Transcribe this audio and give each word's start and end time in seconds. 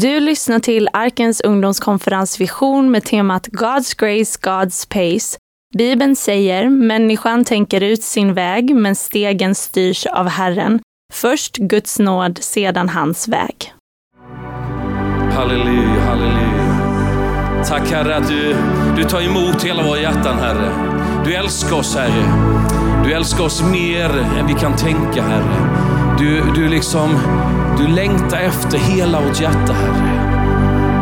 Du 0.00 0.20
lyssnar 0.20 0.58
till 0.58 0.88
Arkens 0.92 1.40
ungdomskonferens 1.40 2.40
Vision 2.40 2.90
med 2.90 3.04
temat 3.04 3.46
God's 3.48 3.98
Grace, 3.98 4.40
God's 4.40 4.88
Pace. 4.88 5.38
Bibeln 5.78 6.16
säger, 6.16 6.68
människan 6.68 7.44
tänker 7.44 7.80
ut 7.80 8.02
sin 8.02 8.34
väg, 8.34 8.74
men 8.74 8.96
stegen 8.96 9.54
styrs 9.54 10.06
av 10.06 10.28
Herren. 10.28 10.80
Först 11.12 11.56
Guds 11.56 11.98
nåd, 11.98 12.38
sedan 12.38 12.88
hans 12.88 13.28
väg. 13.28 13.72
Halleluja, 15.32 16.00
halleluja. 16.00 17.64
Tack 17.68 17.90
Herre 17.90 18.16
att 18.16 18.28
du, 18.28 18.56
du 18.96 19.04
tar 19.04 19.20
emot 19.20 19.64
hela 19.64 19.82
våra 19.82 20.00
hjärtan 20.00 20.38
Herre. 20.38 20.72
Du 21.24 21.34
älskar 21.34 21.76
oss 21.76 21.96
Herre. 21.96 22.89
Du 23.04 23.12
älskar 23.12 23.44
oss 23.44 23.62
mer 23.62 24.18
än 24.38 24.46
vi 24.46 24.54
kan 24.54 24.76
tänka 24.76 25.22
Herre. 25.22 25.68
Du, 26.18 26.42
du 26.54 26.68
liksom, 26.68 27.18
du 27.78 27.86
längtar 27.86 28.38
efter 28.38 28.78
hela 28.78 29.20
vårt 29.20 29.40
hjärta 29.40 29.72
Herre. 29.72 30.29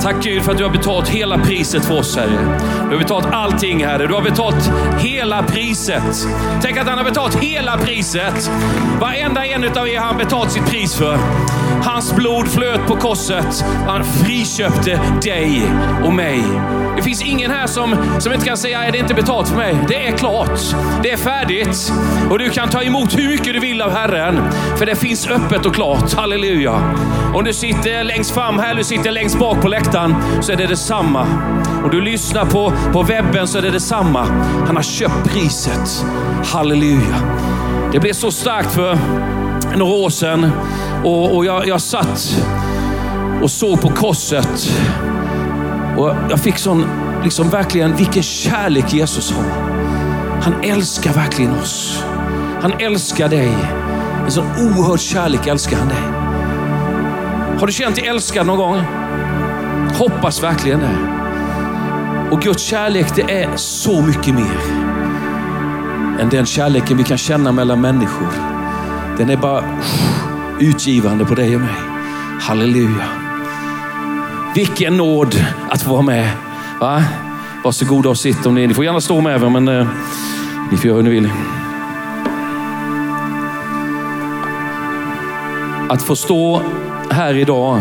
Tack 0.03 0.23
Gud 0.23 0.43
för 0.43 0.53
att 0.53 0.59
du 0.59 0.65
har 0.65 0.71
betalt 0.71 1.09
hela 1.09 1.39
priset 1.39 1.85
för 1.85 1.99
oss 1.99 2.17
Herre. 2.17 2.59
Du 2.89 2.97
har 2.97 2.99
betalt 2.99 3.27
allting 3.33 3.85
Herre. 3.85 4.07
Du 4.07 4.15
har 4.15 4.23
betalt 4.23 4.71
hela 4.99 5.43
priset. 5.43 6.27
Tänk 6.63 6.79
att 6.79 6.89
han 6.89 6.99
har 6.99 7.05
betalt 7.05 7.35
hela 7.35 7.79
priset. 7.79 8.51
Varenda 9.01 9.47
en 9.47 9.65
av 9.79 9.89
er 9.89 9.99
har 9.99 10.07
han 10.07 10.17
betalt 10.17 10.53
sitt 10.53 10.67
pris 10.67 10.95
för. 10.95 11.19
Hans 11.83 12.15
blod 12.17 12.49
flöt 12.49 12.87
på 12.87 12.97
korset 12.97 13.65
och 13.87 13.93
han 13.93 14.05
friköpte 14.05 15.01
dig 15.23 15.63
och 16.05 16.13
mig. 16.13 16.43
Det 16.97 17.03
finns 17.03 17.23
ingen 17.23 17.51
här 17.51 17.67
som, 17.67 17.97
som 18.19 18.33
inte 18.33 18.47
kan 18.47 18.57
säga, 18.57 18.85
är 18.85 18.93
det 18.93 18.99
inte 18.99 19.15
betalt 19.15 19.49
för 19.49 19.57
mig? 19.57 19.77
Det 19.89 20.07
är 20.07 20.17
klart. 20.17 20.61
Det 21.03 21.11
är 21.11 21.17
färdigt. 21.17 21.93
Och 22.31 22.39
du 22.39 22.51
kan 22.51 22.69
ta 22.69 22.83
emot 22.83 23.19
hur 23.19 23.29
mycket 23.29 23.55
du 23.55 23.61
vill 23.61 23.83
av 23.83 23.91
Herren. 23.91 24.41
För 24.79 24.87
det 24.87 24.97
finns 24.97 25.29
öppet 25.29 25.67
och 25.67 25.75
klart. 25.75 26.13
Halleluja. 26.13 26.95
Om 27.35 27.45
du 27.45 27.53
sitter 27.53 28.05
längst 28.05 28.31
fram 28.31 28.59
här, 28.59 28.75
du 28.75 28.85
sitter 28.85 29.11
längst 29.11 29.39
bak 29.39 29.61
på 29.61 29.69
läktaren, 29.69 29.88
så 30.41 30.53
är 30.53 30.57
det 30.57 30.67
detsamma. 30.67 31.27
Om 31.85 31.91
du 31.91 32.01
lyssnar 32.01 32.45
på, 32.45 32.73
på 32.93 33.03
webben 33.03 33.49
så 33.49 33.59
är 33.59 33.63
det 33.63 33.71
detsamma. 33.71 34.25
Han 34.67 34.77
har 34.77 34.83
köpt 34.83 35.25
priset. 35.25 36.05
Halleluja. 36.45 37.17
Det 37.93 38.01
blev 38.01 38.13
så 38.13 38.31
starkt 38.31 38.73
för 38.73 38.99
några 39.77 39.93
år 39.93 40.11
sedan 40.11 40.51
och, 41.05 41.37
och 41.37 41.45
jag, 41.45 41.69
jag 41.69 41.81
satt 41.81 42.37
och 43.43 43.51
såg 43.51 43.81
på 43.81 43.89
korset. 43.89 44.71
Och 45.97 46.15
jag 46.31 46.41
fick 46.41 46.59
sån, 46.59 46.85
liksom 47.25 47.51
verkligen, 47.51 47.97
vilken 47.97 48.23
kärlek 48.23 48.95
Jesus 48.95 49.33
har. 49.33 49.45
Han 50.43 50.55
älskar 50.63 51.13
verkligen 51.13 51.53
oss. 51.55 52.05
Han 52.63 52.73
älskar 52.79 53.29
dig. 53.29 53.55
En 54.25 54.31
sån 54.31 54.47
oerhörd 54.47 55.01
kärlek 55.01 55.47
älskar 55.47 55.77
han 55.77 55.89
dig. 55.89 56.03
Har 57.61 57.67
du 57.67 57.73
känt 57.73 57.97
dig 57.97 58.07
älskad 58.07 58.47
någon 58.47 58.59
gång? 58.59 58.98
Hoppas 59.95 60.43
verkligen 60.43 60.81
det. 60.81 61.19
Och 62.31 62.43
Guds 62.43 62.63
kärlek, 62.63 63.07
det 63.17 63.43
är 63.43 63.57
så 63.57 64.03
mycket 64.03 64.35
mer 64.35 64.59
än 66.21 66.29
den 66.29 66.47
kärleken 66.47 66.97
vi 66.97 67.05
kan 67.05 67.19
känna 67.19 67.53
mellan 67.53 67.81
människor. 67.81 68.29
Den 69.19 69.31
är 69.31 69.37
bara 69.37 69.65
utgivande 70.61 71.25
på 71.25 71.35
dig 71.35 71.55
och 71.55 71.61
mig. 71.61 71.75
Halleluja. 72.41 73.05
Vilken 74.55 74.97
nåd 74.97 75.45
att 75.69 75.83
få 75.83 75.91
vara 75.91 76.03
med. 76.03 76.31
Va? 76.81 77.03
Varsågoda 77.65 78.09
och 78.09 78.19
sitt 78.19 78.47
om 78.47 78.55
ni 78.55 78.67
Ni 78.67 78.75
får 78.75 78.85
gärna 78.85 79.01
stå 79.01 79.21
med 79.21 79.35
även, 79.35 79.53
men 79.53 79.69
eh, 79.69 79.87
ni 80.71 80.77
får 80.77 80.87
göra 80.87 80.97
hur 80.97 81.03
ni 81.03 81.11
vill. 81.11 81.31
Att 85.89 86.03
få 86.03 86.17
stå 86.17 86.63
här 87.11 87.35
idag 87.35 87.81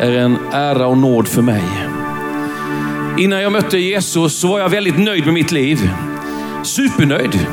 är 0.00 0.12
en 0.12 0.38
ära 0.52 0.86
och 0.86 0.98
nåd 0.98 1.28
för 1.28 1.42
mig. 1.42 1.64
Innan 3.18 3.42
jag 3.42 3.52
mötte 3.52 3.78
Jesus 3.78 4.40
så 4.40 4.48
var 4.48 4.60
jag 4.60 4.68
väldigt 4.68 4.98
nöjd 4.98 5.24
med 5.24 5.34
mitt 5.34 5.52
liv. 5.52 5.90
Supernöjd. 6.62 7.46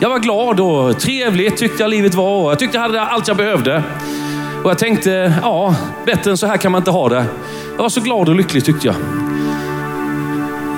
Jag 0.00 0.08
var 0.08 0.18
glad 0.18 0.60
och 0.60 1.00
trevligt 1.00 1.56
tyckte 1.56 1.82
jag 1.82 1.90
livet 1.90 2.14
var. 2.14 2.50
Jag 2.50 2.58
tyckte 2.58 2.76
jag 2.76 2.82
hade 2.82 3.00
allt 3.00 3.28
jag 3.28 3.36
behövde. 3.36 3.82
Och 4.64 4.70
jag 4.70 4.78
tänkte, 4.78 5.34
ja, 5.42 5.76
bättre 6.06 6.30
än 6.30 6.36
så 6.36 6.46
här 6.46 6.56
kan 6.56 6.72
man 6.72 6.80
inte 6.80 6.90
ha 6.90 7.08
det. 7.08 7.24
Jag 7.76 7.82
var 7.82 7.88
så 7.88 8.00
glad 8.00 8.28
och 8.28 8.34
lycklig 8.34 8.64
tyckte 8.64 8.86
jag. 8.86 8.96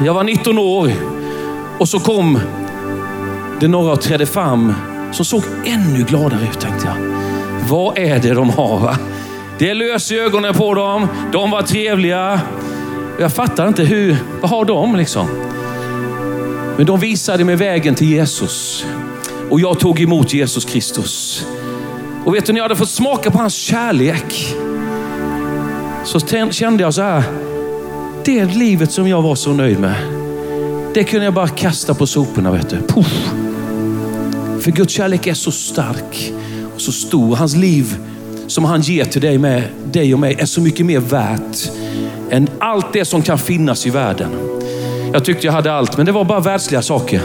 Jag 0.06 0.14
var 0.14 0.24
19 0.24 0.58
år 0.58 0.90
och 1.78 1.88
så 1.88 2.00
kom 2.00 2.40
det 3.60 3.68
några 3.68 3.92
och 3.92 4.00
trädde 4.00 4.26
fram 4.26 4.74
som 5.12 5.24
såg 5.24 5.42
ännu 5.64 6.04
gladare 6.04 6.42
ut 6.42 6.60
tänkte 6.60 6.86
jag. 6.86 6.96
Vad 7.68 7.98
är 7.98 8.18
det 8.18 8.34
de 8.34 8.50
har? 8.50 8.78
Va? 8.78 8.96
Det 9.58 9.74
löser 9.74 9.92
lös 9.92 10.12
i 10.12 10.18
ögonen 10.18 10.54
på 10.54 10.74
dem. 10.74 11.06
De 11.32 11.50
var 11.50 11.62
trevliga. 11.62 12.40
Jag 13.20 13.32
fattar 13.32 13.68
inte 13.68 13.82
hur, 13.82 14.16
vad 14.40 14.50
har 14.50 14.64
de 14.64 14.96
liksom? 14.96 15.28
Men 16.76 16.86
de 16.86 17.00
visade 17.00 17.44
mig 17.44 17.56
vägen 17.56 17.94
till 17.94 18.10
Jesus. 18.10 18.86
Och 19.50 19.60
jag 19.60 19.80
tog 19.80 20.00
emot 20.00 20.34
Jesus 20.34 20.64
Kristus. 20.64 21.46
Och 22.24 22.34
vet 22.34 22.46
du, 22.46 22.52
när 22.52 22.58
jag 22.58 22.64
hade 22.64 22.76
fått 22.76 22.88
smaka 22.88 23.30
på 23.30 23.38
hans 23.38 23.54
kärlek 23.54 24.56
så 26.04 26.20
kände 26.50 26.82
jag 26.82 26.94
så 26.94 27.02
här, 27.02 27.22
det 28.24 28.44
livet 28.44 28.92
som 28.92 29.08
jag 29.08 29.22
var 29.22 29.34
så 29.34 29.52
nöjd 29.52 29.80
med, 29.80 29.94
det 30.94 31.04
kunde 31.04 31.24
jag 31.24 31.34
bara 31.34 31.48
kasta 31.48 31.94
på 31.94 32.06
soporna. 32.06 32.52
Vet 32.52 32.70
du. 32.70 32.76
Puff. 32.76 33.30
För 34.60 34.70
Guds 34.70 34.92
kärlek 34.92 35.26
är 35.26 35.34
så 35.34 35.50
stark 35.50 36.32
och 36.74 36.80
så 36.80 36.92
stor. 36.92 37.36
Hans 37.36 37.56
liv 37.56 37.96
som 38.48 38.64
han 38.64 38.80
ger 38.80 39.04
till 39.04 39.20
dig, 39.20 39.38
med, 39.38 39.62
dig 39.92 40.14
och 40.14 40.20
mig 40.20 40.36
är 40.38 40.46
så 40.46 40.60
mycket 40.60 40.86
mer 40.86 41.00
värt 41.00 41.70
än 42.30 42.48
allt 42.58 42.92
det 42.92 43.04
som 43.04 43.22
kan 43.22 43.38
finnas 43.38 43.86
i 43.86 43.90
världen. 43.90 44.30
Jag 45.12 45.24
tyckte 45.24 45.46
jag 45.46 45.52
hade 45.52 45.72
allt, 45.72 45.96
men 45.96 46.06
det 46.06 46.12
var 46.12 46.24
bara 46.24 46.40
världsliga 46.40 46.82
saker. 46.82 47.20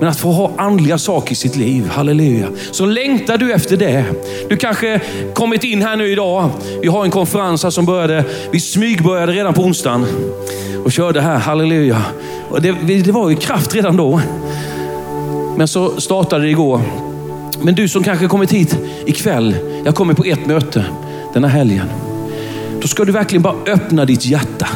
Men 0.00 0.08
att 0.08 0.16
få 0.16 0.32
ha 0.32 0.52
andliga 0.56 0.98
saker 0.98 1.32
i 1.32 1.34
sitt 1.34 1.56
liv, 1.56 1.88
halleluja. 1.88 2.46
Så 2.70 2.86
längtar 2.86 3.38
du 3.38 3.52
efter 3.52 3.76
det. 3.76 4.04
Du 4.48 4.56
kanske 4.56 5.00
kommit 5.34 5.64
in 5.64 5.82
här 5.82 5.96
nu 5.96 6.08
idag. 6.08 6.50
Vi 6.82 6.88
har 6.88 7.04
en 7.04 7.10
konferens 7.10 7.62
här 7.62 7.70
som 7.70 7.86
började, 7.86 8.24
vi 8.50 8.60
smygbörjade 8.60 9.32
redan 9.32 9.54
på 9.54 9.62
onsdagen 9.62 10.06
och 10.84 10.92
körde 10.92 11.20
här, 11.20 11.38
halleluja. 11.38 12.02
Och 12.50 12.62
det, 12.62 12.72
det 13.04 13.12
var 13.12 13.30
ju 13.30 13.36
kraft 13.36 13.74
redan 13.74 13.96
då. 13.96 14.20
Men 15.56 15.68
så 15.68 16.00
startade 16.00 16.44
det 16.44 16.50
igår. 16.50 16.80
Men 17.62 17.74
du 17.74 17.88
som 17.88 18.02
kanske 18.02 18.26
kommit 18.26 18.52
hit 18.52 18.78
ikväll, 19.06 19.56
jag 19.84 19.94
kommer 19.94 20.14
på 20.14 20.24
ett 20.24 20.46
möte 20.46 20.84
denna 21.34 21.48
helgen. 21.48 21.86
Då 22.80 22.88
ska 22.88 23.04
du 23.04 23.12
verkligen 23.12 23.42
bara 23.42 23.54
öppna 23.66 24.04
ditt 24.04 24.26
hjärta. 24.26 24.68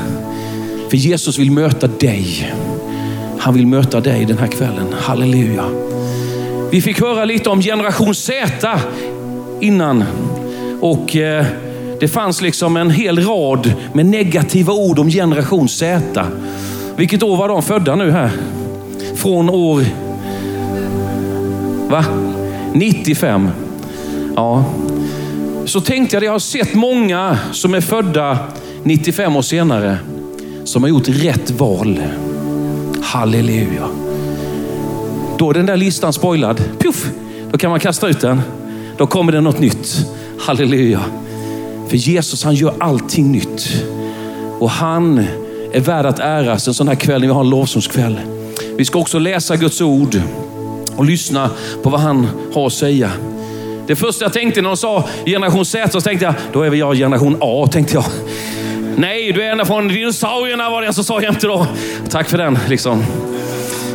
För 0.90 0.96
Jesus 0.96 1.38
vill 1.38 1.50
möta 1.50 1.86
dig. 1.86 2.54
Han 3.38 3.54
vill 3.54 3.66
möta 3.66 4.00
dig 4.00 4.24
den 4.24 4.38
här 4.38 4.46
kvällen. 4.46 4.86
Halleluja. 5.00 5.64
Vi 6.70 6.80
fick 6.80 7.00
höra 7.00 7.24
lite 7.24 7.50
om 7.50 7.60
generation 7.60 8.14
Z 8.14 8.80
innan. 9.60 10.04
Och 10.80 11.16
eh, 11.16 11.46
det 12.00 12.08
fanns 12.08 12.42
liksom 12.42 12.76
en 12.76 12.90
hel 12.90 13.18
rad 13.18 13.72
med 13.92 14.06
negativa 14.06 14.72
ord 14.72 14.98
om 14.98 15.10
generation 15.10 15.68
Z. 15.68 16.26
Vilket 16.96 17.22
år 17.22 17.36
var 17.36 17.48
de 17.48 17.62
födda 17.62 17.96
nu 17.96 18.10
här? 18.10 18.30
Från 19.14 19.50
år... 19.50 19.84
Va? 21.88 22.04
95. 22.72 23.48
Ja. 24.36 24.64
Så 25.64 25.80
tänkte 25.80 26.16
jag, 26.16 26.24
jag 26.24 26.32
har 26.32 26.38
sett 26.38 26.74
många 26.74 27.38
som 27.52 27.74
är 27.74 27.80
födda 27.80 28.38
95 28.82 29.36
år 29.36 29.42
senare 29.42 29.98
som 30.64 30.82
har 30.82 30.90
gjort 30.90 31.08
rätt 31.08 31.50
val. 31.50 32.00
Halleluja. 33.02 33.88
Då 35.38 35.50
är 35.50 35.54
den 35.54 35.66
där 35.66 35.76
listan 35.76 36.12
spoilad. 36.12 36.62
Puff, 36.78 37.10
då 37.50 37.58
kan 37.58 37.70
man 37.70 37.80
kasta 37.80 38.08
ut 38.08 38.20
den. 38.20 38.40
Då 38.96 39.06
kommer 39.06 39.32
det 39.32 39.40
något 39.40 39.60
nytt. 39.60 40.06
Halleluja. 40.38 41.00
För 41.88 41.96
Jesus 41.96 42.44
han 42.44 42.54
gör 42.54 42.74
allting 42.78 43.32
nytt. 43.32 43.84
Och 44.58 44.70
han 44.70 45.26
är 45.72 45.80
värd 45.80 46.06
att 46.06 46.18
äras 46.18 46.68
en 46.68 46.74
sån 46.74 46.88
här 46.88 46.94
kväll 46.94 47.20
när 47.20 47.28
vi 47.28 47.34
har 47.34 47.40
en 47.40 47.50
lovsångskväll. 47.50 48.20
Vi 48.76 48.84
ska 48.84 48.98
också 48.98 49.18
läsa 49.18 49.56
Guds 49.56 49.80
ord 49.80 50.20
och 50.98 51.04
lyssna 51.04 51.50
på 51.82 51.90
vad 51.90 52.00
han 52.00 52.28
har 52.54 52.66
att 52.66 52.72
säga. 52.72 53.10
Det 53.86 53.96
första 53.96 54.24
jag 54.24 54.32
tänkte 54.32 54.62
när 54.62 54.68
de 54.68 54.76
sa 54.76 55.04
generation 55.26 55.64
Z, 55.64 55.92
så 55.92 56.00
tänkte 56.00 56.24
jag, 56.24 56.34
då 56.52 56.62
är 56.62 56.70
väl 56.70 56.78
jag 56.78 56.96
generation 56.96 57.36
A, 57.40 57.68
tänkte 57.72 57.94
jag. 57.94 58.04
Nej, 58.96 59.32
du 59.32 59.42
är 59.42 59.52
en 59.52 59.66
från 59.66 59.88
dinosaurierna 59.88 60.70
var 60.70 60.80
det 60.80 60.86
en 60.86 60.94
som 60.94 61.04
sa 61.04 61.22
jämte 61.22 61.46
då. 61.46 61.66
Tack 62.10 62.28
för 62.28 62.38
den 62.38 62.58
liksom. 62.68 63.04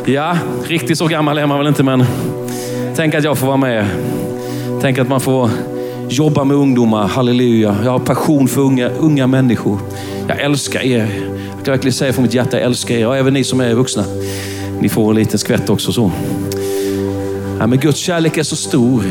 Ja, 0.06 0.36
riktigt 0.66 0.98
så 0.98 1.06
gammal 1.06 1.38
är 1.38 1.46
man 1.46 1.58
väl 1.58 1.66
inte, 1.66 1.82
men 1.82 2.04
tänk 2.96 3.14
att 3.14 3.24
jag 3.24 3.38
får 3.38 3.46
vara 3.46 3.56
med. 3.56 3.86
Tänk 4.80 4.98
att 4.98 5.08
man 5.08 5.20
får 5.20 5.50
jobba 6.08 6.44
med 6.44 6.56
ungdomar. 6.56 7.08
Halleluja. 7.08 7.76
Jag 7.84 7.90
har 7.90 7.98
passion 7.98 8.48
för 8.48 8.60
unga, 8.60 8.88
unga 8.88 9.26
människor. 9.26 9.78
Jag 10.28 10.40
älskar 10.40 10.80
er. 10.80 11.08
Jag 11.56 11.64
kan 11.64 11.72
verkligen 11.72 11.92
säga 11.92 12.12
från 12.12 12.22
mitt 12.22 12.34
hjärta, 12.34 12.56
jag 12.56 12.66
älskar 12.66 12.94
er. 12.94 13.06
Och 13.06 13.16
även 13.16 13.34
ni 13.34 13.44
som 13.44 13.60
är 13.60 13.74
vuxna. 13.74 14.04
Ni 14.80 14.88
får 14.88 15.10
en 15.10 15.16
liten 15.16 15.38
skvätt 15.38 15.70
också. 15.70 15.92
så. 15.92 16.10
Ja, 17.64 17.68
men 17.68 17.78
Guds 17.78 17.98
kärlek 17.98 18.36
är 18.36 18.42
så 18.42 18.56
stor. 18.56 19.04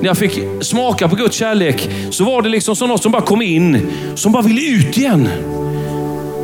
när 0.00 0.06
jag 0.06 0.18
fick 0.18 0.40
smaka 0.60 1.08
på 1.08 1.16
Guds 1.16 1.36
kärlek, 1.36 1.90
så 2.10 2.24
var 2.24 2.42
det 2.42 2.48
liksom 2.48 2.76
som 2.76 2.88
något 2.88 3.02
som 3.02 3.12
bara 3.12 3.22
kom 3.22 3.42
in, 3.42 3.88
som 4.14 4.32
bara 4.32 4.42
ville 4.42 4.60
ut 4.60 4.98
igen. 4.98 5.28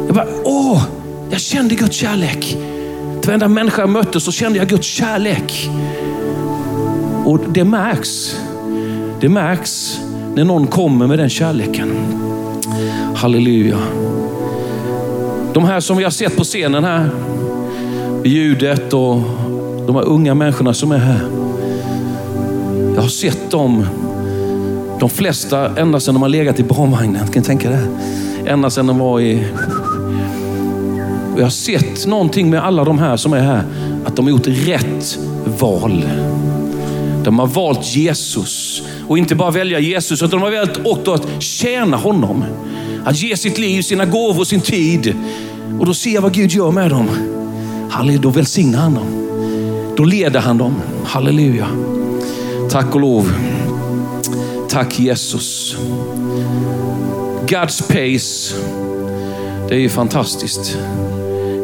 Jag 0.06 0.14
bara, 0.14 0.26
åh, 0.44 0.82
jag 1.30 1.40
kände 1.40 1.74
Guds 1.74 1.96
kärlek. 1.96 2.56
Till 3.20 3.26
varenda 3.28 3.48
människa 3.48 3.82
jag 3.82 3.88
mötte 3.88 4.20
så 4.20 4.32
kände 4.32 4.58
jag 4.58 4.68
Guds 4.68 4.86
kärlek. 4.86 5.70
Och 7.24 7.40
det 7.48 7.64
märks. 7.64 8.36
Det 9.20 9.28
märks 9.28 10.00
när 10.34 10.44
någon 10.44 10.66
kommer 10.66 11.06
med 11.06 11.18
den 11.18 11.30
kärleken. 11.30 11.92
Halleluja. 13.14 13.78
De 15.54 15.64
här 15.64 15.80
som 15.80 15.96
vi 15.96 16.04
har 16.04 16.10
sett 16.10 16.36
på 16.36 16.44
scenen 16.44 16.84
här, 16.84 17.10
ljudet 18.24 18.92
och 18.92 19.20
de 19.86 19.96
här 19.96 20.04
unga 20.04 20.34
människorna 20.34 20.74
som 20.74 20.92
är 20.92 20.98
här. 20.98 21.31
Jag 23.02 23.06
har 23.06 23.10
sett 23.10 23.50
dem, 23.50 23.86
de 25.00 25.10
flesta, 25.10 25.76
ända 25.76 26.00
sedan 26.00 26.14
de 26.14 26.22
har 26.22 26.28
legat 26.28 26.60
i 26.60 26.62
barnvagnen. 26.62 27.28
Kan 27.28 27.42
ni 27.42 27.46
tänka 27.46 27.70
det? 27.70 27.88
Ända 28.46 28.70
sedan 28.70 28.86
de 28.86 28.98
var 28.98 29.20
i... 29.20 29.46
Jag 31.36 31.42
har 31.42 31.50
sett 31.50 32.06
någonting 32.06 32.50
med 32.50 32.64
alla 32.64 32.84
de 32.84 32.98
här 32.98 33.16
som 33.16 33.32
är 33.32 33.40
här, 33.40 33.62
att 34.04 34.16
de 34.16 34.24
har 34.24 34.30
gjort 34.30 34.46
rätt 34.46 35.18
val. 35.58 36.04
De 37.24 37.38
har 37.38 37.46
valt 37.46 37.96
Jesus. 37.96 38.82
Och 39.08 39.18
inte 39.18 39.34
bara 39.34 39.50
välja 39.50 39.78
Jesus, 39.78 40.22
utan 40.22 40.40
de 40.40 40.42
har 40.42 40.50
valt 40.50 40.80
också 40.84 41.12
att 41.12 41.42
tjäna 41.42 41.96
honom. 41.96 42.44
Att 43.04 43.22
ge 43.22 43.36
sitt 43.36 43.58
liv, 43.58 43.82
sina 43.82 44.04
gåvor, 44.04 44.40
och 44.40 44.46
sin 44.46 44.60
tid. 44.60 45.14
Och 45.80 45.86
då 45.86 45.94
ser 45.94 46.14
jag 46.14 46.22
vad 46.22 46.34
Gud 46.34 46.50
gör 46.50 46.70
med 46.70 46.90
dem. 46.90 47.08
Halleluja, 47.90 48.20
då 48.20 48.30
välsignar 48.30 48.78
han 48.78 48.94
dem. 48.94 49.28
Då 49.96 50.04
leder 50.04 50.40
han 50.40 50.58
dem. 50.58 50.74
Halleluja. 51.04 51.66
Tack 52.72 52.94
och 52.94 53.00
lov. 53.00 53.32
Tack 54.68 55.00
Jesus. 55.00 55.76
God's 57.46 57.82
pace. 57.82 58.54
Det 59.68 59.74
är 59.74 59.78
ju 59.78 59.88
fantastiskt. 59.88 60.78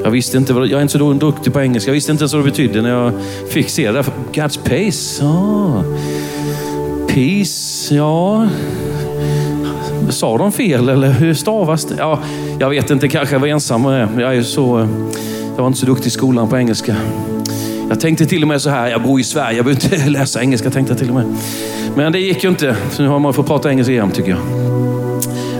Jag 0.05 0.10
visste 0.10 0.37
inte, 0.37 0.52
jag 0.52 0.72
är 0.72 0.82
inte 0.82 0.99
så 0.99 1.12
duktig 1.12 1.52
på 1.52 1.60
engelska. 1.60 1.90
Jag 1.90 1.94
visste 1.94 2.12
inte 2.12 2.22
ens 2.22 2.34
vad 2.34 2.44
det 2.44 2.50
betydde 2.50 2.82
när 2.82 2.90
jag 2.90 3.12
fick 3.49 3.70
se 3.70 3.93
det. 3.93 4.05
God's 4.32 4.58
pace. 4.58 5.25
Oh. 5.25 5.82
Peace, 7.08 7.94
ja. 7.94 8.49
Sa 10.11 10.38
de 10.38 10.52
fel 10.52 10.88
eller 10.88 11.11
hur 11.11 11.34
stavas 11.34 11.84
det? 11.84 11.94
Ja, 11.99 12.19
jag 12.58 12.70
vet 12.70 12.90
inte, 12.90 13.08
kanske 13.08 13.34
jag 13.34 13.40
var 13.40 13.49
ensam 13.49 13.82
med 13.82 14.08
det. 14.08 14.22
Jag 14.22 14.37
är 14.37 14.43
så, 14.43 14.88
jag 15.56 15.62
var 15.62 15.66
inte 15.66 15.78
så 15.78 15.87
duktig 15.87 16.06
i 16.06 16.11
skolan 16.11 16.49
på 16.49 16.56
engelska. 16.56 16.96
Jag 17.88 18.00
tänkte 18.00 18.26
till 18.26 18.43
och 18.43 18.49
med 18.49 18.62
så 18.62 18.70
här, 18.70 18.88
jag 18.88 19.02
bor 19.02 19.20
i 19.20 19.25
Sverige, 19.25 19.56
jag 19.56 19.64
behöver 19.64 19.94
inte 19.94 20.11
läsa 20.11 20.40
engelska 20.40 20.70
tänkte 20.70 20.93
jag 20.93 20.99
till 20.99 21.08
och 21.08 21.14
med. 21.14 21.37
Men 21.96 22.12
det 22.12 22.19
gick 22.19 22.44
ju 22.44 22.50
inte, 22.50 22.76
så 22.90 23.02
nu 23.02 23.08
har 23.08 23.19
man 23.19 23.35
fått 23.35 23.46
prata 23.46 23.70
engelska 23.70 23.93
igen 23.93 24.11
tycker 24.11 24.31
jag. 24.31 24.40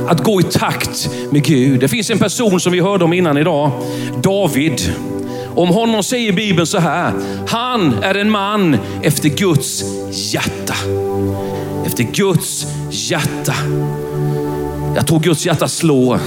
Att 0.09 0.25
gå 0.25 0.41
i 0.41 0.45
takt 0.45 1.11
med 1.31 1.45
Gud. 1.45 1.81
Det 1.81 1.89
finns 1.89 2.11
en 2.11 2.19
person 2.19 2.61
som 2.61 2.73
vi 2.73 2.81
hörde 2.81 3.05
om 3.05 3.13
innan 3.13 3.39
idag, 3.39 3.71
David. 4.23 4.93
Om 5.55 5.69
honom 5.69 6.03
säger 6.03 6.33
Bibeln 6.33 6.67
så 6.67 6.79
här, 6.79 7.13
han 7.49 7.95
är 8.03 8.15
en 8.15 8.31
man 8.31 8.77
efter 9.03 9.29
Guds 9.29 9.85
hjärta. 10.11 10.75
Efter 11.87 12.03
Guds 12.03 12.67
hjärta. 12.91 13.55
Jag 14.97 15.07
tror 15.07 15.21
Guds 15.21 15.47
hjärta 15.47 15.69
slår 15.69 16.21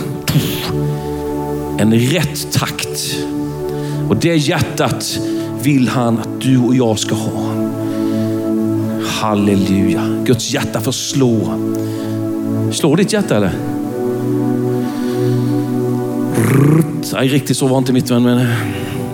en 1.80 1.94
rätt 1.94 2.52
takt. 2.52 3.16
Och 4.10 4.16
det 4.16 4.36
hjärtat 4.36 5.20
vill 5.64 5.90
han 5.90 6.20
att 6.20 6.42
du 6.42 6.58
och 6.58 6.76
jag 6.76 7.00
ska 7.00 7.16
ha. 7.16 7.72
Halleluja. 9.22 10.02
Guds 10.26 10.54
hjärta 10.54 10.82
får 10.82 10.92
slå. 10.92 11.60
Slår 12.72 12.98
ditt 12.98 13.14
hjärta 13.14 13.36
eller? 13.36 13.52
Nej, 17.14 17.28
riktigt 17.28 17.58
så 17.58 17.68
var 17.68 17.78
inte 17.78 17.94
mitt 17.94 18.10
men 18.10 18.48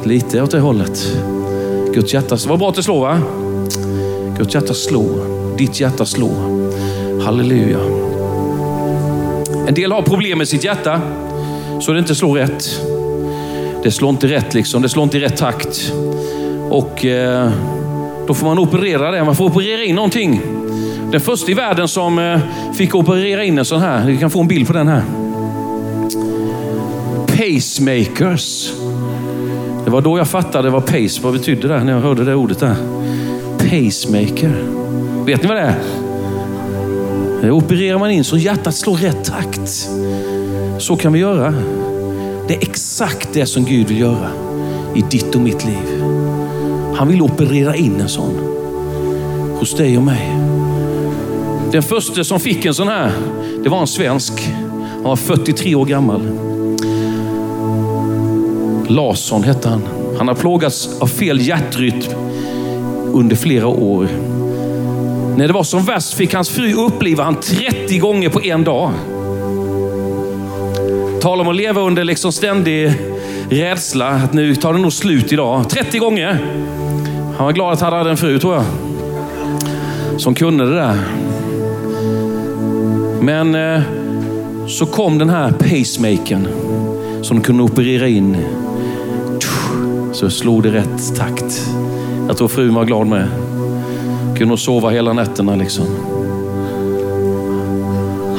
lite 0.03 0.41
åt 0.41 0.51
det 0.51 0.59
hållet. 0.59 1.17
Guds 1.94 2.13
hjärta, 2.13 2.38
vad 2.47 2.59
bra 2.59 2.69
att 2.69 2.75
det 2.75 2.83
slår 2.83 3.00
va? 3.00 3.19
Guds 4.38 4.55
hjärta 4.55 4.73
slår. 4.73 5.57
Ditt 5.57 5.79
hjärta 5.79 6.05
slår. 6.05 6.67
Halleluja. 7.23 7.79
En 9.67 9.73
del 9.73 9.91
har 9.91 10.01
problem 10.01 10.38
med 10.38 10.47
sitt 10.47 10.63
hjärta 10.63 11.01
så 11.81 11.93
det 11.93 12.00
inte 12.00 12.15
slår 12.15 12.35
rätt. 12.35 12.81
Det 13.88 13.92
slår 13.92 14.10
inte 14.10 14.28
rätt 14.28 14.54
liksom. 14.54 14.81
Det 14.81 14.89
slår 14.89 15.04
inte 15.04 15.18
i 15.18 15.19
rätt 15.19 15.38
takt. 15.38 15.94
Och 16.69 17.06
eh, 17.06 17.50
då 18.28 18.34
får 18.34 18.45
man 18.45 18.60
operera 18.60 19.12
det. 19.12 19.24
Man 19.24 19.36
får 19.36 19.45
operera 19.45 19.84
in 19.84 19.95
någonting. 19.95 20.42
Den 21.12 21.22
första 21.22 21.51
i 21.51 21.54
världen 21.54 21.88
som 21.88 22.19
eh, 22.19 22.39
fick 22.74 22.95
operera 22.95 23.44
in 23.44 23.57
en 23.57 23.66
sån 23.66 23.81
här. 23.81 24.06
Ni 24.06 24.18
kan 24.18 24.30
få 24.30 24.42
en 24.42 24.48
bild 24.48 24.68
på 24.68 24.74
den 24.74 24.88
här. 24.88 25.01
Pacemakers. 27.28 28.74
Det 29.86 29.92
var 29.92 30.01
då 30.01 30.18
jag 30.18 30.28
fattade 30.28 30.69
vad 30.69 30.86
pace 30.86 31.22
vad 31.22 31.34
betydde 31.34 31.68
där, 31.68 31.80
när 31.80 31.94
jag 31.94 32.01
hörde 32.01 32.24
det 32.24 32.36
ordet 32.36 32.60
där. 32.60 32.75
Pacemaker. 33.57 34.63
Vet 35.25 35.42
ni 35.42 35.48
vad 35.48 35.57
det 35.57 35.62
är? 35.62 35.75
Det 37.42 37.51
opererar 37.51 37.98
man 37.98 38.12
in 38.12 38.24
så 38.24 38.38
hjärtat 38.38 38.75
slår 38.75 38.98
rätt 38.98 39.24
takt. 39.24 39.89
Så 40.78 40.95
kan 40.95 41.13
vi 41.13 41.19
göra. 41.19 41.54
Det 42.47 42.55
är 42.55 42.69
exakt 42.69 43.29
det 43.33 43.45
som 43.45 43.65
Gud 43.65 43.88
vill 43.88 43.99
göra 43.99 44.29
i 44.95 45.01
ditt 45.11 45.35
och 45.35 45.41
mitt 45.41 45.65
liv. 45.65 46.03
Han 46.95 47.07
vill 47.07 47.21
operera 47.21 47.75
in 47.75 48.01
en 48.01 48.09
sån 48.09 48.39
hos 49.59 49.75
dig 49.75 49.97
och 49.97 50.03
mig. 50.03 50.38
Den 51.71 51.83
första 51.83 52.23
som 52.23 52.39
fick 52.39 52.65
en 52.65 52.73
sån 52.73 52.88
här, 52.88 53.11
det 53.63 53.69
var 53.69 53.81
en 53.81 53.88
svensk. 53.88 54.33
Han 54.94 55.03
var 55.03 55.15
43 55.15 55.75
år 55.75 55.85
gammal. 55.85 56.21
Larsson 58.88 59.43
hette 59.43 59.69
han. 59.69 59.81
Han 60.17 60.27
har 60.27 60.35
plågats 60.35 60.89
av 61.00 61.07
fel 61.07 61.47
hjärtrytm 61.47 62.11
under 63.13 63.35
flera 63.35 63.67
år. 63.67 64.07
När 65.38 65.47
det 65.47 65.53
var 65.53 65.63
som 65.63 65.85
värst 65.85 66.13
fick 66.13 66.33
hans 66.33 66.50
fru 66.50 66.73
uppleva 66.73 67.23
han 67.23 67.39
30 67.39 67.97
gånger 67.97 68.29
på 68.29 68.41
en 68.41 68.63
dag 68.63 68.91
tal 71.27 71.41
om 71.41 71.47
att 71.47 71.56
leva 71.56 71.81
under 71.81 72.03
liksom 72.03 72.31
ständig 72.31 72.94
rädsla 73.50 74.07
att 74.07 74.33
nu 74.33 74.56
tar 74.56 74.74
det 74.74 74.79
nog 74.79 74.94
slut 74.94 75.33
idag. 75.33 75.69
30 75.69 75.97
gånger. 75.97 76.45
Han 77.38 77.45
var 77.45 77.51
glad 77.53 77.74
att 77.74 77.81
han 77.81 77.94
hade 77.94 78.09
en 78.09 78.18
fru 78.18 78.39
tror 78.39 78.56
jag. 78.56 78.63
Som 80.18 80.35
kunde 80.35 80.65
det 80.65 80.75
där. 80.75 80.97
Men 83.21 83.56
eh, 83.56 83.81
så 84.68 84.85
kom 84.85 85.18
den 85.18 85.29
här 85.29 85.51
pacemakern 85.51 86.47
som 87.21 87.38
de 87.38 87.44
kunde 87.44 87.63
operera 87.63 88.07
in. 88.07 88.38
Så 90.13 90.29
slog 90.29 90.63
det 90.63 90.72
rätt 90.72 91.15
takt. 91.17 91.69
Jag 92.27 92.38
tror 92.38 92.48
frun 92.48 92.74
var 92.74 92.86
glad 92.86 93.07
med. 93.07 93.27
Kunde 94.27 94.46
nog 94.46 94.60
sova 94.60 94.89
hela 94.89 95.13
nätterna 95.13 95.55
liksom. 95.55 95.86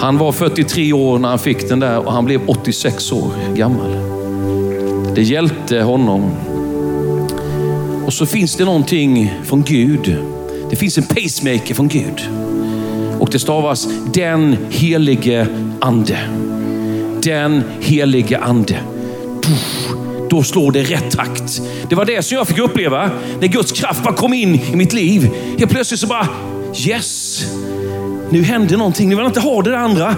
Han 0.00 0.18
var 0.18 0.32
43 0.32 0.92
år 0.92 1.18
när 1.18 1.28
han 1.28 1.38
fick 1.38 1.68
den 1.68 1.80
där 1.80 2.06
och 2.06 2.12
han 2.12 2.24
blev 2.24 2.40
86 2.46 3.12
år 3.12 3.32
gammal. 3.54 3.96
Det 5.14 5.22
hjälpte 5.22 5.80
honom. 5.80 6.30
Och 8.06 8.12
så 8.12 8.26
finns 8.26 8.56
det 8.56 8.64
någonting 8.64 9.34
från 9.44 9.62
Gud. 9.62 10.16
Det 10.70 10.76
finns 10.76 10.98
en 10.98 11.04
pacemaker 11.04 11.74
från 11.74 11.88
Gud. 11.88 12.28
Och 13.18 13.28
det 13.30 13.38
stavas 13.38 13.88
den 14.12 14.56
helige 14.70 15.46
ande. 15.80 16.18
Den 17.22 17.62
helige 17.80 18.38
ande. 18.38 18.80
Då 20.30 20.42
slår 20.42 20.72
det 20.72 20.82
rätt 20.82 21.10
takt. 21.10 21.62
Det 21.88 21.94
var 21.94 22.04
det 22.04 22.22
som 22.22 22.36
jag 22.36 22.48
fick 22.48 22.58
uppleva 22.58 23.10
när 23.40 23.48
Guds 23.48 23.72
kraft 23.72 24.04
bara 24.04 24.14
kom 24.14 24.34
in 24.34 24.54
i 24.54 24.76
mitt 24.76 24.92
liv. 24.92 25.30
Helt 25.58 25.70
plötsligt 25.70 26.00
så 26.00 26.06
bara, 26.06 26.28
yes, 26.86 27.44
nu 28.30 28.42
hände 28.42 28.76
någonting. 28.76 29.08
Nu 29.08 29.16
vill 29.16 29.26
inte 29.26 29.40
ha 29.40 29.62
det 29.62 29.78
andra. 29.78 30.16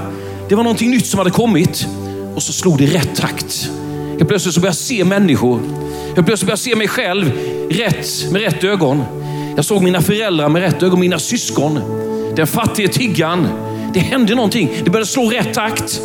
Det 0.49 0.55
var 0.55 0.63
någonting 0.63 0.91
nytt 0.91 1.07
som 1.07 1.19
hade 1.19 1.31
kommit. 1.31 1.87
Och 2.35 2.43
så 2.43 2.53
slog 2.53 2.79
det 2.79 2.85
i 2.85 2.87
rätt 2.87 3.17
takt. 3.17 3.71
Helt 4.09 4.29
plötsligt 4.29 4.55
så 4.55 4.61
började 4.61 4.77
jag 4.77 4.77
se 4.77 5.05
människor. 5.05 5.61
Helt 6.15 6.27
plötsligt 6.27 6.41
började 6.41 6.53
jag 6.53 6.59
se 6.59 6.77
mig 6.77 6.89
själv 6.89 7.33
rätt, 7.71 8.33
med 8.33 8.43
rätt 8.43 8.65
ögon. 8.65 9.03
Jag 9.57 9.65
såg 9.65 9.83
mina 9.83 10.01
föräldrar 10.01 10.49
med 10.49 10.63
rätt 10.63 10.83
ögon, 10.83 11.01
mina 11.01 11.19
syskon. 11.19 11.81
Den 12.37 12.47
fattige 12.47 12.89
tiggan. 12.89 13.49
Det 13.95 14.01
hände 14.01 14.35
någonting. 14.35 14.71
Det 14.85 14.91
började 14.91 15.07
slå 15.07 15.31
rätt 15.31 15.55
takt. 15.55 16.01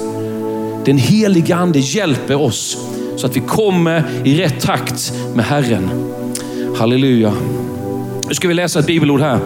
Den 0.85 0.97
heliga 0.97 1.55
ande 1.55 1.79
hjälper 1.79 2.41
oss 2.41 2.77
så 3.15 3.25
att 3.25 3.35
vi 3.35 3.39
kommer 3.39 4.03
i 4.24 4.38
rätt 4.38 4.62
takt 4.62 5.13
med 5.33 5.45
Herren. 5.45 5.89
Halleluja. 6.77 7.33
Nu 8.27 8.33
ska 8.33 8.47
vi 8.47 8.53
läsa 8.53 8.79
ett 8.79 8.88
bibelord 8.88 9.21
här. 9.21 9.39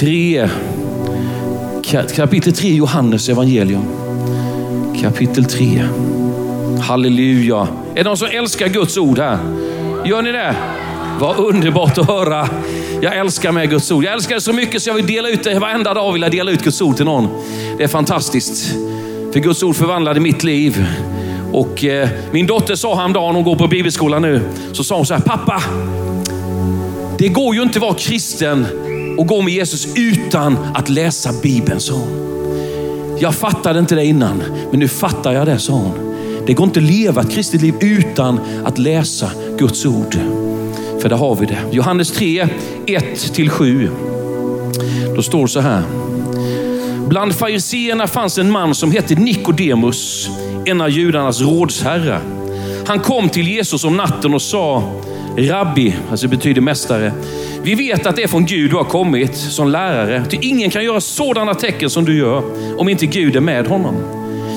3, 0.00 0.48
kapitel 2.14 2.52
3 2.52 2.68
Johannes 2.68 3.28
evangelium. 3.28 3.82
Kapitel 5.00 5.44
3. 5.44 5.82
Halleluja. 6.80 7.68
Är 7.94 7.94
det 7.94 8.02
någon 8.02 8.16
som 8.16 8.28
älskar 8.32 8.68
Guds 8.68 8.96
ord 8.98 9.18
här? 9.18 9.38
Gör 10.04 10.22
ni 10.22 10.32
det? 10.32 10.56
Vad 11.20 11.36
underbart 11.36 11.98
att 11.98 12.08
höra. 12.08 12.48
Jag 13.02 13.16
älskar 13.16 13.52
med 13.52 13.70
Guds 13.70 13.90
ord. 13.90 14.04
Jag 14.04 14.12
älskar 14.12 14.34
det 14.34 14.40
så 14.40 14.52
mycket 14.52 14.82
så 14.82 14.90
jag 14.90 14.94
vill 14.94 15.06
dela 15.06 15.28
ut 15.28 15.44
det. 15.44 15.58
Varenda 15.58 15.94
dag 15.94 16.12
vill 16.12 16.22
jag 16.22 16.30
dela 16.30 16.50
ut 16.50 16.62
Guds 16.62 16.80
ord 16.80 16.96
till 16.96 17.04
någon. 17.04 17.28
Det 17.78 17.84
är 17.84 17.88
fantastiskt. 17.88 18.74
För 19.32 19.40
Guds 19.40 19.62
ord 19.62 19.76
förvandlade 19.76 20.20
mitt 20.20 20.44
liv. 20.44 20.86
Och 21.52 21.84
eh, 21.84 22.08
min 22.32 22.46
dotter 22.46 22.74
sa 22.74 22.96
häromdagen, 22.96 23.34
hon 23.34 23.44
går 23.44 23.56
på 23.56 23.66
bibelskolan 23.66 24.22
nu, 24.22 24.40
så 24.72 24.84
sa 24.84 24.96
hon 24.96 25.06
så 25.06 25.14
här, 25.14 25.20
pappa, 25.20 25.62
det 27.18 27.28
går 27.28 27.54
ju 27.54 27.62
inte 27.62 27.78
att 27.78 27.82
vara 27.82 27.94
kristen 27.94 28.66
och 29.18 29.26
gå 29.26 29.42
med 29.42 29.54
Jesus 29.54 29.88
utan 29.96 30.56
att 30.74 30.88
läsa 30.88 31.32
Bibeln, 31.42 31.80
sa 31.80 31.94
hon. 31.94 32.26
Jag 33.20 33.34
fattade 33.34 33.78
inte 33.78 33.94
det 33.94 34.04
innan, 34.04 34.42
men 34.70 34.80
nu 34.80 34.88
fattar 34.88 35.32
jag 35.32 35.46
det, 35.46 35.58
sa 35.58 35.72
hon. 35.72 36.16
Det 36.46 36.54
går 36.54 36.66
inte 36.66 36.80
att 36.80 36.86
leva 36.86 37.22
ett 37.22 37.30
kristet 37.30 37.62
liv 37.62 37.74
utan 37.80 38.40
att 38.64 38.78
läsa 38.78 39.30
Guds 39.58 39.86
ord. 39.86 40.18
För 41.00 41.08
där 41.08 41.16
har 41.16 41.36
vi 41.36 41.46
det. 41.46 41.58
Johannes 41.72 42.12
3, 42.12 42.48
1-7. 42.86 43.88
Då 45.16 45.22
står 45.22 45.42
det 45.42 45.48
så 45.48 45.60
här. 45.60 45.82
Bland 47.08 47.34
fariseerna 47.34 48.06
fanns 48.06 48.38
en 48.38 48.50
man 48.50 48.74
som 48.74 48.92
hette 48.92 49.14
Nikodemus, 49.14 50.30
en 50.64 50.80
av 50.80 50.90
judarnas 50.90 51.40
rådsherrar. 51.40 52.20
Han 52.86 53.00
kom 53.00 53.28
till 53.28 53.48
Jesus 53.48 53.84
om 53.84 53.96
natten 53.96 54.34
och 54.34 54.42
sa, 54.42 54.82
Rabbi, 55.36 55.96
alltså 56.10 56.28
betyder 56.28 56.60
mästare. 56.60 57.12
Vi 57.62 57.74
vet 57.74 58.06
att 58.06 58.16
det 58.16 58.22
är 58.22 58.28
från 58.28 58.46
Gud 58.46 58.70
du 58.70 58.76
har 58.76 58.84
kommit 58.84 59.36
som 59.36 59.68
lärare. 59.68 60.24
Ty 60.30 60.38
ingen 60.40 60.70
kan 60.70 60.84
göra 60.84 61.00
sådana 61.00 61.54
tecken 61.54 61.90
som 61.90 62.04
du 62.04 62.18
gör 62.18 62.42
om 62.80 62.88
inte 62.88 63.06
Gud 63.06 63.36
är 63.36 63.40
med 63.40 63.66
honom. 63.66 63.94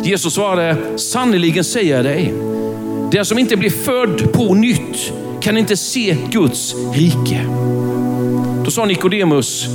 Jesus 0.04 0.34
svarade, 0.34 0.78
sannerligen 0.96 1.64
säger 1.64 1.96
jag 1.96 2.06
dig, 2.06 2.34
den 3.12 3.26
som 3.26 3.40
inte 3.40 3.58
blir 3.58 3.70
född 3.70 4.34
på 4.34 4.54
nytt 4.54 5.14
kan 5.42 5.58
inte 5.58 5.78
se 5.78 6.18
Guds 6.32 6.76
rike. 6.94 7.46
Då 8.66 8.72
sa 8.72 8.86
Nikodemus, 8.86 9.66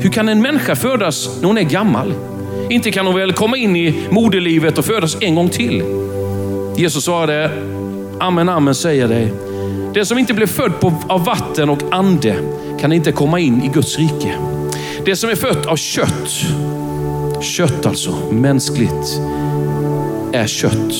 hur 0.00 0.10
kan 0.10 0.28
en 0.28 0.42
människa 0.42 0.76
födas 0.76 1.30
när 1.40 1.46
hon 1.46 1.58
är 1.58 1.62
gammal? 1.62 2.14
Inte 2.70 2.90
kan 2.90 3.06
hon 3.06 3.16
väl 3.16 3.32
komma 3.32 3.56
in 3.56 3.76
i 3.76 3.94
moderlivet 4.10 4.78
och 4.78 4.84
födas 4.84 5.16
en 5.20 5.34
gång 5.34 5.48
till? 5.48 5.82
Jesus 6.76 7.04
svarade, 7.04 7.50
amen, 8.20 8.48
amen 8.48 8.74
säger 8.74 9.00
jag 9.00 9.10
dig. 9.10 9.49
Den 9.94 10.06
som 10.06 10.18
inte 10.18 10.34
blir 10.34 10.46
född 10.46 10.80
på, 10.80 10.92
av 11.08 11.24
vatten 11.24 11.70
och 11.70 11.82
ande 11.90 12.36
kan 12.80 12.92
inte 12.92 13.12
komma 13.12 13.38
in 13.40 13.62
i 13.62 13.68
Guds 13.68 13.98
rike. 13.98 14.34
Det 15.04 15.16
som 15.16 15.30
är 15.30 15.34
fött 15.34 15.66
av 15.66 15.76
kött, 15.76 16.30
kött 17.40 17.86
alltså, 17.86 18.14
mänskligt, 18.30 19.20
är 20.32 20.46
kött. 20.46 20.94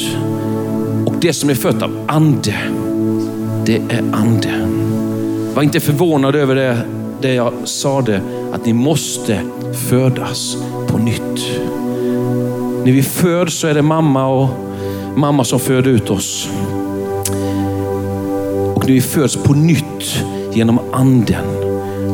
Och 1.07 1.15
det 1.21 1.33
som 1.33 1.51
är 1.51 1.55
fött 1.55 1.83
av 1.83 2.05
ande, 2.09 2.55
det 3.67 3.77
är 3.77 4.05
ande. 4.13 4.69
Var 5.55 5.63
inte 5.63 5.81
förvånad 5.81 6.37
över 6.37 6.55
det, 6.55 6.79
det 7.21 7.35
jag 7.35 7.53
sade, 7.65 8.21
att 8.53 8.67
ni 8.67 8.73
måste 8.73 9.41
födas 9.89 10.57
på 10.89 10.99
nytt. 10.99 11.61
När 12.85 12.93
vi 12.93 13.03
föds 13.03 13.55
så 13.55 13.67
är 13.67 13.75
det 13.75 13.83
mamma 13.83 14.27
och 14.27 14.49
mamma 15.17 15.45
som 15.45 15.61
föder 15.61 15.91
ut 15.91 16.11
oss 16.11 16.49
du 18.91 18.95
när 18.95 19.03
vi 19.03 19.09
föds 19.09 19.37
på 19.37 19.55
nytt 19.55 20.25
genom 20.53 20.81
anden 20.93 21.45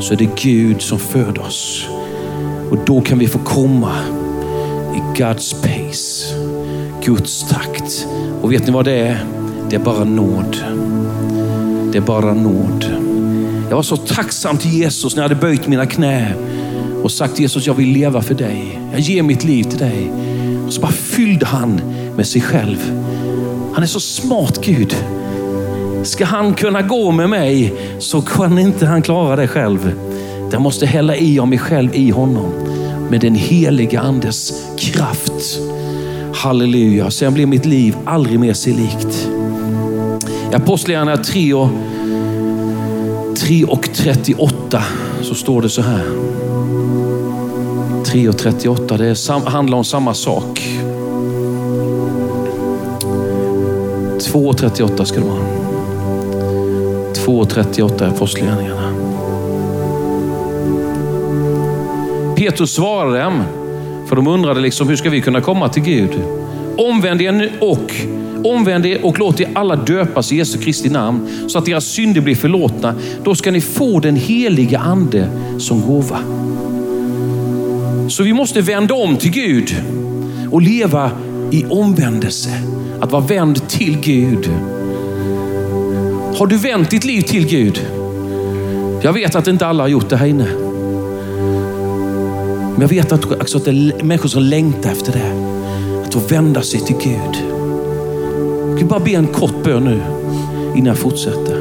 så 0.01 0.13
är 0.13 0.17
det 0.17 0.29
Gud 0.43 0.83
som 0.83 0.99
föder 0.99 1.43
oss. 1.43 1.89
Och 2.71 2.79
då 2.87 3.01
kan 3.01 3.19
vi 3.19 3.27
få 3.27 3.39
komma 3.39 3.93
i 4.95 5.19
Guds 5.19 5.53
pace, 5.53 6.35
Guds 7.05 7.49
takt. 7.49 8.07
Och 8.43 8.53
vet 8.53 8.67
ni 8.67 8.73
vad 8.73 8.85
det 8.85 8.93
är? 8.93 9.25
Det 9.71 9.77
är 9.77 9.81
bara 9.81 10.05
nåd. 10.05 10.57
Det 11.93 11.99
är 11.99 12.03
bara 12.03 12.35
nåd. 12.35 12.85
Jag 13.69 13.77
var 13.77 13.83
så 13.83 13.97
tacksam 13.97 14.59
till 14.59 14.73
Jesus 14.73 15.17
när 15.17 15.23
jag 15.23 15.29
hade 15.29 15.41
böjt 15.41 15.67
mina 15.67 15.87
knä 15.87 16.35
och 17.03 17.13
sagt 17.13 17.39
Jesus, 17.39 17.67
jag 17.67 17.75
vill 17.75 17.93
leva 17.93 18.23
för 18.23 18.35
dig. 18.35 18.81
Jag 18.93 19.01
ger 19.01 19.23
mitt 19.23 19.45
liv 19.45 19.65
till 19.65 19.79
dig. 19.79 20.11
Och 20.67 20.73
så 20.73 20.81
bara 20.81 20.93
fyllde 20.93 21.47
han 21.47 21.81
med 22.17 22.27
sig 22.27 22.41
själv. 22.41 22.79
Han 23.75 23.83
är 23.83 23.87
så 23.87 24.01
smart 24.01 24.65
Gud. 24.65 24.97
Ska 26.07 26.25
han 26.25 26.55
kunna 26.55 26.83
gå 26.83 27.11
med 27.11 27.31
mig 27.31 27.75
så 27.99 28.23
kan 28.23 28.59
inte 28.59 28.87
han 28.87 29.03
klara 29.03 29.37
det 29.37 29.49
själv. 29.49 29.93
Jag 30.53 30.63
måste 30.63 30.87
hälla 30.87 31.17
i 31.17 31.39
av 31.39 31.49
mig 31.49 31.59
själv 31.59 31.95
i 31.95 32.11
honom 32.11 32.53
med 33.11 33.21
den 33.21 33.35
heliga 33.35 34.01
andes 34.01 34.67
kraft. 34.79 35.59
Halleluja. 36.35 37.11
Sen 37.11 37.35
blir 37.35 37.47
mitt 37.47 37.67
liv 37.67 37.97
aldrig 38.05 38.41
mer 38.41 38.53
sig 38.53 38.73
likt. 38.73 39.29
I 40.53 40.55
Apostlagärningarna 40.55 41.25
3 41.25 41.55
och, 41.55 41.69
3 43.37 43.65
och 43.65 43.89
38 43.95 44.83
så 45.23 45.35
står 45.35 45.63
det 45.63 45.69
så 45.69 45.83
här. 45.83 46.05
3 48.05 48.29
och 48.29 48.39
38, 48.39 48.97
det 48.97 49.07
är, 49.07 49.49
handlar 49.49 49.79
om 49.79 49.85
samma 49.85 50.15
sak. 50.15 50.69
2 54.21 54.39
och 54.39 54.59
38 54.59 55.05
ska 55.05 55.21
det 55.21 55.27
vara. 55.27 55.46
2 57.27 57.39
och 57.39 57.49
38 57.49 58.07
är 58.07 58.11
Apostlagärningarna. 58.11 58.93
Petrus 62.37 62.75
svarade 62.75 63.19
dem, 63.19 63.43
för 64.09 64.17
de 64.17 64.27
undrade 64.27 64.61
liksom, 64.61 64.89
hur 64.89 64.97
ska 64.97 65.11
vi 65.11 65.21
kunna 65.21 65.41
komma 65.41 65.69
till 65.69 65.83
Gud? 65.83 66.21
Omvänd 66.77 67.23
er 67.23 67.53
och 67.61 67.93
Omvänd 68.45 68.87
er 68.87 69.05
och 69.05 69.19
låt 69.19 69.41
er 69.41 69.49
alla 69.55 69.77
döpas 69.77 70.33
i 70.33 70.37
Jesu 70.37 70.59
Kristi 70.59 70.89
namn 70.89 71.29
så 71.49 71.59
att 71.59 71.65
deras 71.65 71.85
synder 71.85 72.21
blir 72.21 72.35
förlåtna. 72.35 72.95
Då 73.25 73.35
ska 73.35 73.51
ni 73.51 73.61
få 73.61 74.01
den 74.01 74.17
heliga 74.17 74.79
ande 74.79 75.29
som 75.59 75.81
gåva. 75.81 76.19
Så 78.09 78.23
vi 78.23 78.33
måste 78.33 78.61
vända 78.61 78.95
om 78.95 79.17
till 79.17 79.31
Gud 79.31 79.77
och 80.51 80.63
leva 80.63 81.11
i 81.51 81.65
omvändelse. 81.65 82.51
Att 83.01 83.13
vara 83.13 83.23
vänd 83.23 83.69
till 83.69 83.99
Gud. 84.01 84.51
Har 86.39 86.47
du 86.47 86.57
vänt 86.57 86.91
ditt 86.91 87.05
liv 87.05 87.23
till 87.23 87.47
Gud? 87.47 87.87
Jag 89.03 89.13
vet 89.13 89.35
att 89.35 89.47
inte 89.47 89.67
alla 89.67 89.83
har 89.83 89.89
gjort 89.89 90.09
det 90.09 90.17
här 90.17 90.27
inne. 90.27 90.47
Men 92.73 92.81
jag 92.81 92.89
vet 92.89 93.13
att, 93.13 93.25
också 93.25 93.59
att 93.59 93.65
det 93.65 93.71
är 93.71 94.05
människor 94.05 94.29
som 94.29 94.43
längtar 94.43 94.91
efter 94.91 95.13
det. 95.13 95.33
Att 96.07 96.15
få 96.15 96.21
vända 96.21 96.63
sig 96.63 96.81
till 96.81 96.97
Gud. 96.97 97.43
Jag 98.71 98.79
kan 98.79 98.89
bara 98.89 99.01
be 99.01 99.11
en 99.11 99.27
kort 99.27 99.65
bön 99.65 99.85
nu 99.85 100.01
innan 100.75 100.87
jag 100.87 100.99
fortsätter. 100.99 101.57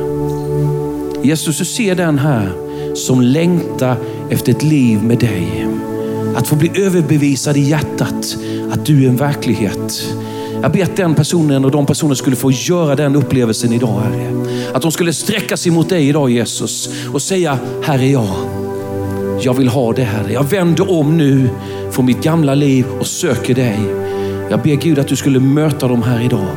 Jesus, 1.23 1.57
du 1.57 1.65
ser 1.65 1.95
den 1.95 2.19
här 2.19 2.51
som 2.95 3.21
längtar 3.21 3.95
efter 4.29 4.51
ett 4.51 4.63
liv 4.63 5.03
med 5.03 5.19
dig. 5.19 5.67
Att 6.35 6.47
få 6.47 6.55
bli 6.55 6.71
överbevisad 6.75 7.57
i 7.57 7.61
hjärtat 7.61 8.37
att 8.71 8.85
du 8.85 9.05
är 9.05 9.09
en 9.09 9.17
verklighet. 9.17 10.15
Jag 10.61 10.71
ber 10.71 10.83
att 10.83 10.97
den 10.97 11.15
personen 11.15 11.65
och 11.65 11.71
de 11.71 11.85
personer 11.85 12.15
skulle 12.15 12.35
få 12.35 12.51
göra 12.51 12.95
den 12.95 13.15
upplevelsen 13.15 13.73
idag, 13.73 14.01
Herre. 14.01 14.34
Att 14.75 14.81
de 14.81 14.91
skulle 14.91 15.13
sträcka 15.13 15.57
sig 15.57 15.71
mot 15.71 15.89
dig 15.89 16.09
idag 16.09 16.29
Jesus 16.29 16.89
och 17.13 17.21
säga, 17.21 17.59
här 17.83 17.99
är 17.99 18.11
jag. 18.11 18.35
Jag 19.41 19.53
vill 19.53 19.67
ha 19.67 19.93
det 19.93 20.03
Herre. 20.03 20.33
Jag 20.33 20.43
vänder 20.43 20.91
om 20.91 21.17
nu 21.17 21.49
från 21.91 22.05
mitt 22.05 22.23
gamla 22.23 22.55
liv 22.55 22.85
och 22.99 23.07
söker 23.07 23.55
dig. 23.55 23.79
Jag 24.49 24.61
ber 24.61 24.75
Gud 24.75 24.99
att 24.99 25.07
du 25.07 25.15
skulle 25.15 25.39
möta 25.39 25.87
dem 25.87 26.03
här 26.03 26.25
idag. 26.25 26.47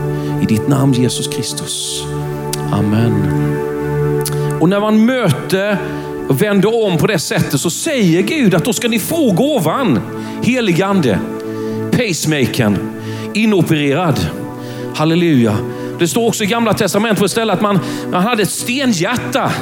I 0.43 0.47
ditt 0.47 0.69
namn 0.69 0.93
Jesus 0.93 1.29
Kristus. 1.29 2.05
Amen. 2.73 3.15
Och 4.61 4.69
när 4.69 4.81
man 4.81 5.05
möter 5.05 5.79
och 6.29 6.43
vänder 6.43 6.85
om 6.85 6.99
på 6.99 7.07
det 7.07 7.19
sättet 7.19 7.61
så 7.61 7.71
säger 7.71 8.23
Gud 8.23 8.55
att 8.55 8.65
då 8.65 8.73
ska 8.73 8.89
ni 8.89 8.99
få 8.99 9.33
gåvan. 9.33 10.01
Helig 10.43 10.83
ande, 10.83 11.19
pacemakern, 11.91 12.79
inopererad. 13.35 14.27
Halleluja. 14.95 15.57
Det 15.99 16.09
står 16.09 16.27
också 16.27 16.45
i 16.45 16.47
gamla 16.47 16.75
testamentet 16.75 17.19
på 17.19 17.25
ett 17.25 17.31
ställe 17.31 17.53
att 17.53 17.61
man, 17.61 17.79
man 18.11 18.23
hade 18.23 18.43
ett 18.43 18.51
stenhjärta. 18.51 19.53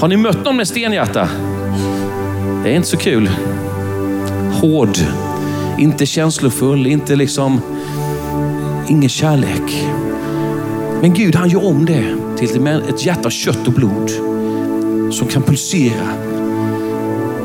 Har 0.00 0.08
ni 0.08 0.16
mött 0.16 0.44
någon 0.44 0.56
med 0.56 0.68
stenhjärta? 0.68 1.28
Det 2.64 2.70
är 2.70 2.74
inte 2.74 2.88
så 2.88 2.96
kul. 2.96 3.30
Hård, 4.52 4.98
inte 5.78 6.06
känslofull, 6.06 6.86
inte 6.86 7.16
liksom, 7.16 7.60
ingen 8.88 9.08
kärlek. 9.08 9.86
Men 11.00 11.14
Gud 11.14 11.34
han 11.34 11.48
gör 11.48 11.64
om 11.64 11.86
det 11.86 12.16
till 12.38 12.66
ett 12.66 13.06
hjärta 13.06 13.26
av 13.26 13.30
kött 13.30 13.66
och 13.66 13.72
blod 13.72 14.10
som 15.10 15.28
kan 15.28 15.42
pulsera 15.42 16.08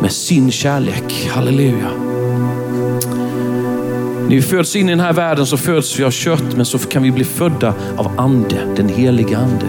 med 0.01 0.11
sin 0.11 0.51
kärlek. 0.51 1.29
Halleluja. 1.31 2.08
När 4.29 4.35
vi 4.35 4.41
föds 4.41 4.75
in 4.75 4.89
i 4.89 4.91
den 4.91 4.99
här 4.99 5.13
världen 5.13 5.45
så 5.45 5.57
föds 5.57 5.99
vi 5.99 6.03
av 6.03 6.11
kött, 6.11 6.55
men 6.55 6.65
så 6.65 6.79
kan 6.79 7.03
vi 7.03 7.11
bli 7.11 7.23
födda 7.23 7.73
av 7.97 8.11
ande, 8.17 8.55
den 8.75 8.89
heliga 8.89 9.37
ande. 9.37 9.65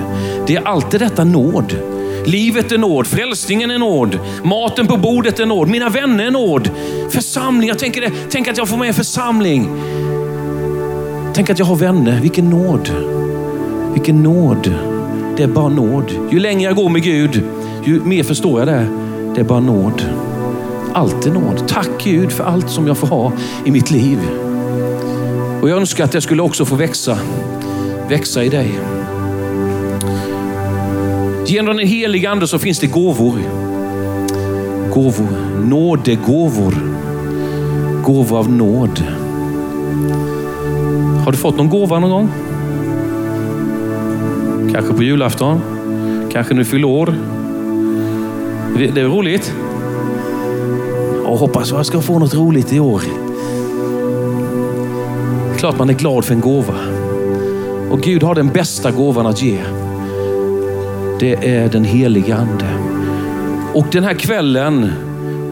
Det 0.46 0.56
är 0.56 0.66
alltid 0.66 1.00
detta 1.00 1.24
nåd. 1.24 1.76
Livet 2.24 2.72
är 2.72 2.78
nåd, 2.78 3.06
frälsningen 3.06 3.70
är 3.70 3.78
nåd, 3.78 4.18
maten 4.44 4.86
på 4.86 4.96
bordet 4.96 5.40
är 5.40 5.46
nåd, 5.46 5.68
mina 5.68 5.88
vänner 5.88 6.26
är 6.26 6.30
nåd. 6.30 6.70
Församling, 7.10 7.68
jag 7.68 7.78
tänker 7.78 8.00
det, 8.00 8.10
tänk 8.30 8.48
att 8.48 8.58
jag 8.58 8.68
får 8.68 8.76
med 8.76 8.88
en 8.88 8.94
församling. 8.94 9.68
Tänk 11.34 11.50
att 11.50 11.58
jag 11.58 11.66
har 11.66 11.76
vänner, 11.76 12.20
vilken 12.20 12.50
nåd. 12.50 12.90
Vilken 13.92 14.22
nåd. 14.22 14.74
det 15.36 15.42
är 15.42 15.48
bara 15.48 15.68
nåd. 15.68 16.12
Ju 16.32 16.40
längre 16.40 16.62
jag 16.62 16.76
går 16.76 16.88
med 16.88 17.02
Gud, 17.02 17.42
ju 17.84 18.00
mer 18.00 18.22
förstår 18.22 18.60
jag 18.60 18.68
det. 18.68 18.86
Det 19.34 19.40
är 19.40 19.44
bara 19.44 19.60
nåd. 19.60 20.02
Allt 20.92 21.26
är 21.26 21.30
nåd. 21.30 21.68
Tack 21.68 21.90
Gud 22.04 22.32
för 22.32 22.44
allt 22.44 22.70
som 22.70 22.86
jag 22.86 22.98
får 22.98 23.06
ha 23.06 23.32
i 23.64 23.70
mitt 23.70 23.90
liv. 23.90 24.18
Och 25.60 25.70
jag 25.70 25.78
önskar 25.78 26.04
att 26.04 26.14
jag 26.14 26.22
skulle 26.22 26.42
också 26.42 26.64
få 26.64 26.76
växa, 26.76 27.18
växa 28.08 28.44
i 28.44 28.48
dig. 28.48 28.78
Genom 31.46 31.76
den 31.76 31.86
heliga 31.86 32.30
ande 32.30 32.46
så 32.46 32.58
finns 32.58 32.78
det 32.78 32.86
gåvor. 32.86 33.38
Gåvor, 34.94 35.28
nådegåvor. 35.64 36.74
Gåvor 38.04 38.38
av 38.38 38.52
nåd. 38.52 39.04
Har 41.24 41.32
du 41.32 41.38
fått 41.38 41.56
någon 41.56 41.68
gåva 41.68 41.98
någon 41.98 42.10
gång? 42.10 42.28
Kanske 44.72 44.94
på 44.94 45.02
julafton? 45.02 45.60
Kanske 46.32 46.54
när 46.54 46.58
du 46.58 46.64
fyller 46.64 46.88
år? 46.88 47.14
Det 48.94 49.00
är 49.00 49.04
roligt. 49.04 49.54
Jag 51.24 51.36
hoppas 51.36 51.62
att 51.62 51.76
jag 51.76 51.86
ska 51.86 52.00
få 52.00 52.18
något 52.18 52.34
roligt 52.34 52.72
i 52.72 52.80
år. 52.80 53.02
Klart 55.60 55.78
man 55.78 55.90
är 55.90 55.94
glad 55.94 56.24
för 56.24 56.34
en 56.34 56.40
gåva. 56.40 56.74
Och 57.90 58.00
Gud 58.00 58.22
har 58.22 58.34
den 58.34 58.48
bästa 58.48 58.90
gåvan 58.90 59.26
att 59.26 59.42
ge. 59.42 59.58
Det 61.18 61.32
är 61.32 61.68
den 61.68 61.84
heliga 61.84 62.36
Ande. 62.36 62.68
Och 63.74 63.86
den 63.92 64.04
här 64.04 64.14
kvällen 64.14 64.92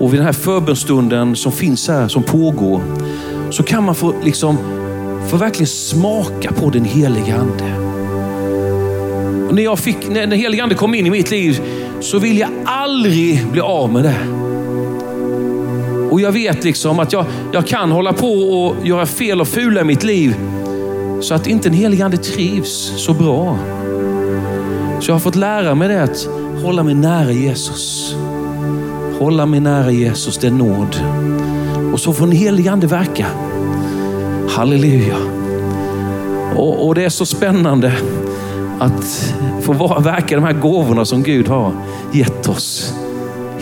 och 0.01 0.13
vid 0.13 0.21
den 0.21 0.27
här 0.27 0.33
förbönstunden 0.33 1.37
som 1.37 1.53
finns 1.53 1.89
här, 1.89 2.09
som 2.09 2.23
pågår, 2.23 2.81
så 3.51 3.63
kan 3.63 3.85
man 3.85 3.95
få, 3.95 4.15
liksom, 4.23 4.57
få 5.31 5.37
verkligen 5.37 5.67
smaka 5.67 6.53
på 6.53 6.71
den 6.71 6.85
heliga 6.85 7.37
Ande. 7.37 7.75
Och 9.49 9.55
när, 9.55 9.63
jag 9.63 9.79
fick, 9.79 10.09
när 10.09 10.21
den 10.21 10.33
heliga 10.33 10.63
Ande 10.63 10.75
kom 10.75 10.95
in 10.95 11.07
i 11.07 11.11
mitt 11.11 11.31
liv 11.31 11.61
så 12.01 12.19
vill 12.19 12.39
jag 12.39 12.51
aldrig 12.65 13.47
bli 13.47 13.61
av 13.61 13.93
med 13.93 14.05
det. 14.05 14.48
Och 16.11 16.21
jag 16.21 16.33
vet 16.33 16.65
liksom 16.65 16.99
att 16.99 17.13
jag, 17.13 17.25
jag 17.53 17.67
kan 17.67 17.91
hålla 17.91 18.13
på 18.13 18.33
och 18.33 18.87
göra 18.87 19.07
fel 19.07 19.41
och 19.41 19.49
fula 19.49 19.81
i 19.81 19.85
mitt 19.85 20.05
liv 20.05 20.37
så 21.21 21.35
att 21.35 21.47
inte 21.47 21.69
den 21.69 21.79
helige 21.79 22.05
Ande 22.05 22.17
trivs 22.17 22.93
så 22.97 23.13
bra. 23.13 23.59
Så 25.01 25.11
jag 25.11 25.15
har 25.15 25.21
fått 25.21 25.37
lära 25.37 25.75
mig 25.75 25.89
det 25.89 26.03
att 26.03 26.29
hålla 26.65 26.83
mig 26.83 26.95
nära 26.95 27.33
Jesus. 27.33 28.15
Hålla 29.19 29.47
mig 29.47 29.61
nära 29.61 29.91
Jesus, 29.91 30.39
det 30.39 30.47
är 30.47 30.51
nåd. 30.51 30.97
Och 31.93 32.01
så 32.01 32.13
får 32.13 32.27
den 32.27 32.37
helige 32.37 32.73
Ande 32.73 32.87
verka. 32.87 33.27
Halleluja. 34.49 35.17
Och, 36.57 36.87
och 36.87 36.95
det 36.95 37.05
är 37.05 37.09
så 37.09 37.27
spännande 37.27 37.93
att 38.79 39.35
få 39.63 39.73
vara, 39.73 40.01
verka 40.01 40.37
de 40.37 40.45
här 40.45 40.53
gåvorna 40.53 41.05
som 41.05 41.23
Gud 41.23 41.49
har 41.49 41.73
gett 42.13 42.49
oss. 42.49 42.95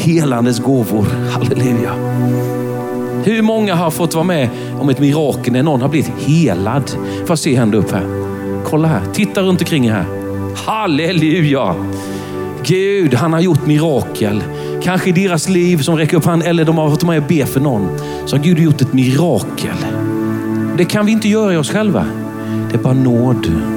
Helandes 0.06 0.58
gåvor. 0.58 1.06
Halleluja. 1.30 1.92
Hur 3.24 3.42
många 3.42 3.74
har 3.74 3.90
fått 3.90 4.14
vara 4.14 4.24
med 4.24 4.48
om 4.80 4.88
ett 4.88 5.00
mirakel 5.00 5.52
när 5.52 5.62
någon 5.62 5.82
har 5.82 5.88
blivit 5.88 6.10
helad? 6.18 6.90
Får 7.18 7.28
jag 7.28 7.38
se 7.38 7.56
hända 7.56 7.78
upp 7.78 7.90
här? 7.90 8.06
Kolla 8.64 8.88
här, 8.88 9.00
titta 9.12 9.42
runt 9.42 9.60
omkring 9.60 9.90
här. 9.90 10.04
Halleluja! 10.66 11.74
Gud, 12.64 13.14
han 13.14 13.32
har 13.32 13.40
gjort 13.40 13.66
mirakel. 13.66 14.42
Kanske 14.82 15.08
i 15.08 15.12
deras 15.12 15.48
liv 15.48 15.78
som 15.78 15.96
räcker 15.96 16.16
upp 16.16 16.24
hand 16.24 16.42
eller 16.42 16.64
de 16.64 16.78
har 16.78 16.90
fått 16.90 17.04
med 17.04 17.22
och 17.22 17.28
be 17.28 17.46
för 17.46 17.60
någon. 17.60 17.98
Så 18.26 18.36
har 18.36 18.44
Gud 18.44 18.58
gjort 18.58 18.80
ett 18.80 18.92
mirakel. 18.92 19.76
Det 20.78 20.84
kan 20.84 21.06
vi 21.06 21.12
inte 21.12 21.28
göra 21.28 21.54
i 21.54 21.56
oss 21.56 21.70
själva. 21.70 22.06
Det 22.70 22.76
är 22.76 22.82
bara 22.82 22.94
nåd. 22.94 23.75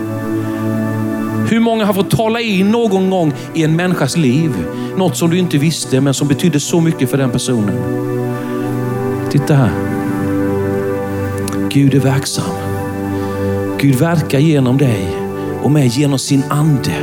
Hur 1.49 1.59
många 1.59 1.85
har 1.85 1.93
fått 1.93 2.11
tala 2.11 2.41
in 2.41 2.71
någon 2.71 3.09
gång 3.09 3.33
i 3.53 3.63
en 3.63 3.75
människas 3.75 4.17
liv? 4.17 4.51
Något 4.97 5.17
som 5.17 5.29
du 5.29 5.37
inte 5.37 5.57
visste 5.57 6.01
men 6.01 6.13
som 6.13 6.27
betydde 6.27 6.59
så 6.59 6.81
mycket 6.81 7.09
för 7.09 7.17
den 7.17 7.29
personen. 7.29 7.75
Titta 9.31 9.53
här. 9.53 9.71
Gud 11.69 11.93
är 11.93 11.99
verksam. 11.99 12.51
Gud 13.79 13.95
verkar 13.95 14.39
genom 14.39 14.77
dig 14.77 15.07
och 15.63 15.71
med 15.71 15.87
genom 15.87 16.19
sin 16.19 16.43
ande. 16.49 16.95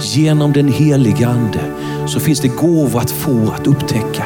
Genom 0.00 0.52
den 0.52 0.68
heliga 0.68 1.28
ande 1.28 1.60
så 2.06 2.20
finns 2.20 2.40
det 2.40 2.48
gåvor 2.48 3.00
att 3.00 3.10
få, 3.10 3.52
att 3.56 3.66
upptäcka. 3.66 4.24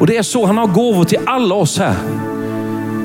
Och 0.00 0.06
det 0.06 0.16
är 0.16 0.22
så 0.22 0.46
han 0.46 0.58
har 0.58 0.66
gåvor 0.66 1.04
till 1.04 1.18
alla 1.26 1.54
oss 1.54 1.78
här. 1.78 1.96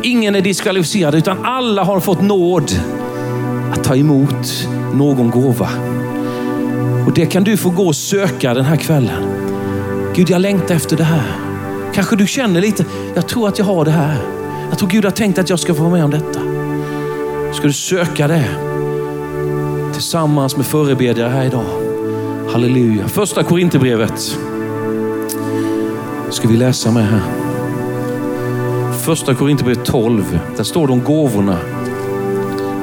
Ingen 0.04 0.36
är 0.36 0.42
diskvalificerad 0.42 1.16
utan 1.16 1.46
alla 1.46 1.84
har 1.84 2.00
fått 2.00 2.22
nåd 2.22 2.72
att 3.74 3.84
ta 3.84 3.96
emot 3.96 4.68
någon 4.94 5.30
gåva. 5.30 5.70
Och 7.08 7.14
det 7.14 7.26
kan 7.26 7.44
du 7.44 7.58
få 7.58 7.70
gå 7.70 7.88
och 7.88 7.96
söka 7.96 8.54
den 8.54 8.66
här 8.66 8.76
kvällen. 8.76 9.24
Gud, 10.16 10.30
jag 10.30 10.42
längtar 10.42 10.76
efter 10.76 10.98
det 10.98 11.04
här. 11.04 11.32
Kanske 11.94 12.16
du 12.16 12.28
känner 12.28 12.62
lite, 12.62 12.86
jag 13.16 13.28
tror 13.28 13.48
att 13.48 13.60
jag 13.60 13.66
har 13.66 13.86
det 13.86 13.92
här. 13.92 14.18
Jag 14.70 14.80
tror 14.80 14.90
Gud 14.90 15.04
har 15.04 15.12
tänkt 15.12 15.40
att 15.40 15.50
jag 15.50 15.60
ska 15.60 15.74
få 15.74 15.82
vara 15.82 15.92
med 15.92 16.04
om 16.04 16.12
detta. 16.12 16.40
Ska 17.54 17.68
du 17.68 17.74
söka 17.74 18.28
det 18.28 18.46
tillsammans 19.94 20.58
med 20.58 20.66
förebedjare 20.66 21.30
här 21.30 21.46
idag. 21.46 21.66
Halleluja. 22.52 23.08
Första 23.08 23.44
Korinthierbrevet 23.44 24.38
ska 26.30 26.48
vi 26.48 26.58
läsa 26.58 26.92
med 26.92 27.04
här. 27.04 27.22
Första 29.06 29.36
Korinthierbrevet 29.36 29.86
12. 29.86 30.40
Där 30.58 30.64
står 30.64 30.88
det 30.88 30.94
om 30.94 31.04
gåvorna. 31.04 31.58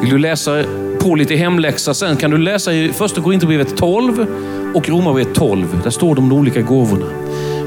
Vill 0.00 0.10
du 0.10 0.18
läsa 0.18 0.64
på 0.98 1.14
lite 1.14 1.34
hemläxa 1.34 1.94
sen 1.94 2.16
kan 2.16 2.30
du 2.30 2.38
läsa 2.38 2.72
i 2.72 2.92
första 2.92 3.20
Korinthierbrevet 3.20 3.76
12 3.76 4.26
och 4.74 4.88
Romarbrevet 4.88 5.34
12. 5.34 5.80
Där 5.84 5.90
står 5.90 6.14
de 6.14 6.32
olika 6.32 6.62
gåvorna. 6.62 7.06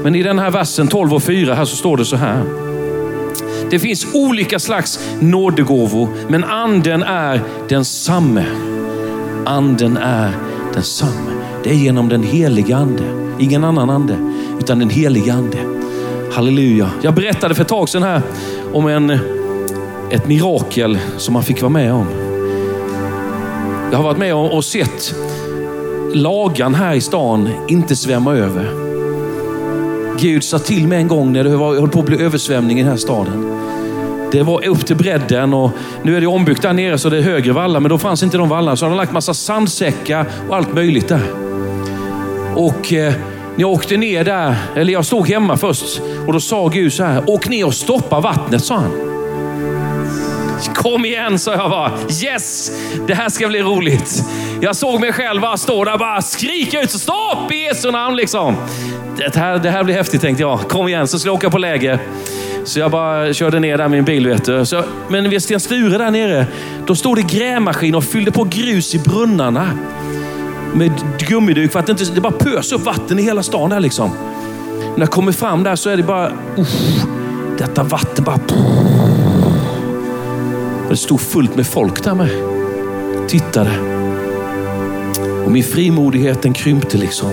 Men 0.02 0.14
i 0.14 0.22
den 0.22 0.38
här 0.38 0.50
versen 0.50 0.88
12 0.88 1.14
och 1.14 1.22
4 1.22 1.54
här 1.54 1.64
så 1.64 1.76
står 1.76 1.96
det 1.96 2.04
så 2.04 2.16
här. 2.16 2.42
Det 3.70 3.78
finns 3.78 4.06
olika 4.14 4.58
slags 4.58 5.00
nådegåvor, 5.20 6.08
men 6.28 6.44
anden 6.44 7.02
är 7.02 7.40
densamme. 7.68 8.44
Anden 9.46 9.96
är 9.96 10.30
densamme. 10.74 11.30
Det 11.64 11.70
är 11.70 11.74
genom 11.74 12.08
den 12.08 12.22
heliga 12.22 12.76
ande. 12.76 13.02
Ingen 13.38 13.64
annan 13.64 13.90
ande, 13.90 14.16
utan 14.60 14.78
den 14.78 14.90
heliga 14.90 15.32
ande. 15.32 15.58
Halleluja. 16.32 16.90
Jag 17.02 17.14
berättade 17.14 17.54
för 17.54 17.62
ett 17.62 17.68
tag 17.68 17.88
sedan 17.88 18.02
här 18.02 18.22
om 18.72 18.86
en, 18.86 19.10
ett 20.10 20.28
mirakel 20.28 20.98
som 21.16 21.34
man 21.34 21.42
fick 21.42 21.62
vara 21.62 21.72
med 21.72 21.92
om. 21.92 22.06
Jag 23.92 23.98
har 23.98 24.04
varit 24.04 24.18
med 24.18 24.34
och 24.34 24.64
sett 24.64 25.14
lagan 26.14 26.74
här 26.74 26.94
i 26.94 27.00
stan 27.00 27.48
inte 27.68 27.96
svämma 27.96 28.34
över. 28.34 28.70
Gud 30.18 30.44
sa 30.44 30.58
till 30.58 30.88
mig 30.88 30.98
en 30.98 31.08
gång 31.08 31.32
när 31.32 31.44
det 31.44 31.50
höll 31.50 31.88
på 31.88 31.98
att 31.98 32.06
bli 32.06 32.22
översvämning 32.22 32.78
i 32.78 32.82
den 32.82 32.90
här 32.90 32.98
staden. 32.98 33.60
Det 34.32 34.42
var 34.42 34.66
upp 34.66 34.86
till 34.86 34.96
bredden 34.96 35.54
och 35.54 35.70
nu 36.02 36.16
är 36.16 36.20
det 36.20 36.26
ombyggt 36.26 36.62
där 36.62 36.72
nere 36.72 36.98
så 36.98 37.08
det 37.08 37.18
är 37.18 37.22
högre 37.22 37.52
vallar, 37.52 37.80
men 37.80 37.88
då 37.88 37.98
fanns 37.98 38.22
inte 38.22 38.38
de 38.38 38.48
vallarna. 38.48 38.76
Så 38.76 38.84
de 38.84 38.96
lagt 38.96 39.12
massa 39.12 39.34
sandsäckar 39.34 40.26
och 40.48 40.56
allt 40.56 40.74
möjligt 40.74 41.08
där. 41.08 41.32
Och 42.56 42.92
eh, 42.92 43.12
när 43.54 43.60
jag 43.60 43.70
åkte 43.70 43.96
ner 43.96 44.24
där, 44.24 44.56
eller 44.76 44.92
jag 44.92 45.06
stod 45.06 45.28
hemma 45.28 45.56
först 45.56 46.00
och 46.26 46.32
då 46.32 46.40
sa 46.40 46.68
Gud 46.68 46.92
så 46.92 47.04
här, 47.04 47.30
åk 47.30 47.48
ner 47.48 47.66
och 47.66 47.74
stoppa 47.74 48.20
vattnet, 48.20 48.64
sa 48.64 48.74
han. 48.74 49.11
Kom 50.74 51.04
igen, 51.04 51.38
sa 51.38 51.52
jag 51.52 51.70
bara. 51.70 51.92
Yes, 52.24 52.72
det 53.06 53.14
här 53.14 53.28
ska 53.28 53.48
bli 53.48 53.62
roligt. 53.62 54.24
Jag 54.60 54.76
såg 54.76 55.00
mig 55.00 55.12
själv 55.12 55.40
bara 55.40 55.56
stå 55.56 55.84
där 55.84 55.92
och 55.92 55.98
bara 55.98 56.22
skrika 56.22 56.82
ut, 56.82 56.90
stopp 56.90 57.52
i 57.52 57.56
Jesu 57.56 57.90
namn 57.90 58.16
liksom. 58.16 58.56
Det 59.16 59.36
här, 59.36 59.58
det 59.58 59.70
här 59.70 59.84
blir 59.84 59.94
häftigt 59.94 60.20
tänkte 60.20 60.42
jag. 60.42 60.60
Kom 60.60 60.88
igen, 60.88 61.08
så 61.08 61.18
skulle 61.18 61.28
jag 61.28 61.36
åka 61.36 61.50
på 61.50 61.58
läger. 61.58 61.98
Så 62.64 62.78
jag 62.78 62.90
bara 62.90 63.32
körde 63.32 63.60
ner 63.60 63.78
där 63.78 63.88
med 63.88 63.90
min 63.90 64.04
bil. 64.04 64.28
Vet 64.28 64.44
du. 64.44 64.66
Så, 64.66 64.82
men 65.08 65.30
vid 65.30 65.42
Sten 65.42 65.60
Sture 65.60 65.98
där 65.98 66.10
nere, 66.10 66.46
då 66.86 66.94
stod 66.94 67.16
det 67.16 67.22
grävmaskin 67.22 67.94
och 67.94 68.04
fyllde 68.04 68.30
på 68.30 68.44
grus 68.44 68.94
i 68.94 68.98
brunnarna. 68.98 69.70
Med 70.74 70.92
gummiduk 71.18 71.72
för 71.72 71.78
att 71.80 71.86
det 71.86 71.92
inte 71.92 72.04
det 72.04 72.20
bara 72.20 72.32
pös 72.32 72.72
upp 72.72 72.84
vatten 72.84 73.18
i 73.18 73.22
hela 73.22 73.42
stan 73.42 73.70
där 73.70 73.80
liksom. 73.80 74.10
När 74.94 75.00
jag 75.00 75.10
kommer 75.10 75.32
fram 75.32 75.62
där 75.62 75.76
så 75.76 75.90
är 75.90 75.96
det 75.96 76.02
bara, 76.02 76.32
uff, 76.56 77.04
detta 77.58 77.82
vatten 77.82 78.24
bara... 78.24 78.38
Det 80.92 80.96
stod 80.96 81.20
fullt 81.20 81.56
med 81.56 81.66
folk 81.66 82.04
där 82.04 82.14
med. 82.14 82.30
Tittade. 83.28 83.70
Och 85.44 85.52
min 85.52 85.64
frimodighet 85.64 86.42
den 86.42 86.52
krympte 86.52 86.98
liksom. 86.98 87.30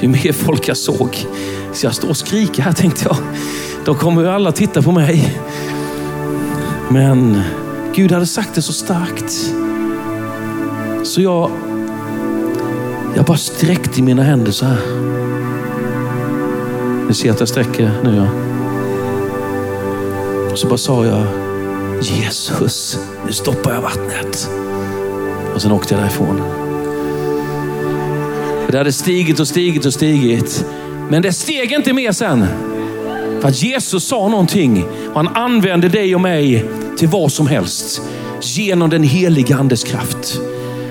Ju 0.00 0.08
mer 0.08 0.32
folk 0.32 0.68
jag 0.68 0.76
såg. 0.76 1.26
Så 1.72 1.86
jag 1.86 1.94
står 1.94 2.08
och 2.08 2.16
skriker 2.16 2.62
här 2.62 2.72
tänkte 2.72 3.04
jag. 3.04 3.16
Då 3.84 3.94
kommer 3.94 4.22
ju 4.22 4.28
alla 4.28 4.52
titta 4.52 4.82
på 4.82 4.92
mig. 4.92 5.38
Men 6.88 7.42
Gud 7.94 8.12
hade 8.12 8.26
sagt 8.26 8.54
det 8.54 8.62
så 8.62 8.72
starkt. 8.72 9.54
Så 11.02 11.22
jag, 11.22 11.50
jag 13.16 13.24
bara 13.24 13.38
sträckte 13.38 14.02
mina 14.02 14.22
händer 14.22 14.52
så 14.52 14.66
här. 14.66 14.78
Ni 17.08 17.14
ser 17.14 17.30
att 17.30 17.40
jag 17.40 17.48
sträcker 17.48 17.92
nu. 18.04 18.16
Ja. 18.16 18.28
Och 20.52 20.58
så 20.58 20.68
bara 20.68 20.78
sa 20.78 21.06
jag 21.06 21.43
Jesus, 22.04 22.98
nu 23.26 23.32
stoppar 23.32 23.72
jag 23.72 23.82
vattnet. 23.82 24.50
Och 25.54 25.62
sen 25.62 25.72
åkte 25.72 25.94
jag 25.94 26.02
därifrån. 26.02 26.42
det 28.74 28.78
hade 28.78 28.92
stigit 28.92 29.40
och 29.40 29.48
stigit 29.48 29.84
och 29.86 29.92
stigit. 29.92 30.66
Men 31.10 31.22
det 31.22 31.32
steg 31.32 31.72
inte 31.72 31.92
mer 31.92 32.12
sen. 32.12 32.46
För 33.40 33.48
att 33.48 33.62
Jesus 33.62 34.04
sa 34.04 34.28
någonting 34.28 34.84
och 35.08 35.14
han 35.14 35.28
använde 35.28 35.88
dig 35.88 36.14
och 36.14 36.20
mig 36.20 36.64
till 36.98 37.08
vad 37.08 37.32
som 37.32 37.46
helst. 37.46 38.02
Genom 38.40 38.90
den 38.90 39.02
heliga 39.02 39.56
andes 39.56 39.84
kraft. 39.84 40.40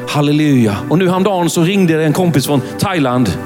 Halleluja. 0.08 0.78
Och 0.90 0.98
nu 0.98 1.10
häromdagen 1.10 1.50
så 1.50 1.64
ringde 1.64 1.98
det 1.98 2.04
en 2.04 2.14
kompis 2.14 2.46
från 2.46 2.62
Thailand. 2.80 3.38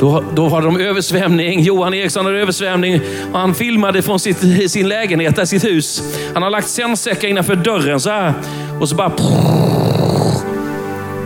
Då, 0.00 0.24
då 0.34 0.48
var 0.48 0.62
de 0.62 0.80
översvämning. 0.80 1.60
Johan 1.62 1.94
Eriksson 1.94 2.26
hade 2.26 2.38
översvämning. 2.38 3.00
Och 3.32 3.38
han 3.38 3.54
filmade 3.54 4.02
från 4.02 4.20
sitt, 4.20 4.70
sin 4.70 4.88
lägenhet, 4.88 5.36
där 5.36 5.44
sitt 5.44 5.64
hus. 5.64 6.02
Han 6.34 6.42
har 6.42 6.50
lagt 6.50 6.68
sändsäckar 6.68 7.28
innanför 7.28 7.56
dörren 7.56 8.00
så 8.00 8.10
här. 8.10 8.32
Och 8.80 8.88
så 8.88 8.96
bara... 8.96 9.12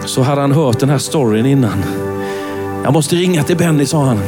Så 0.05 0.23
hade 0.23 0.41
han 0.41 0.53
hört 0.53 0.81
den 0.81 0.91
här 0.91 0.99
storyn 0.99 1.47
innan. 1.47 1.85
Jag 2.85 2.93
måste 2.93 3.17
ringa 3.17 3.43
till 3.43 3.57
Benny, 3.57 3.87
sa 3.87 4.05
han. 4.05 4.19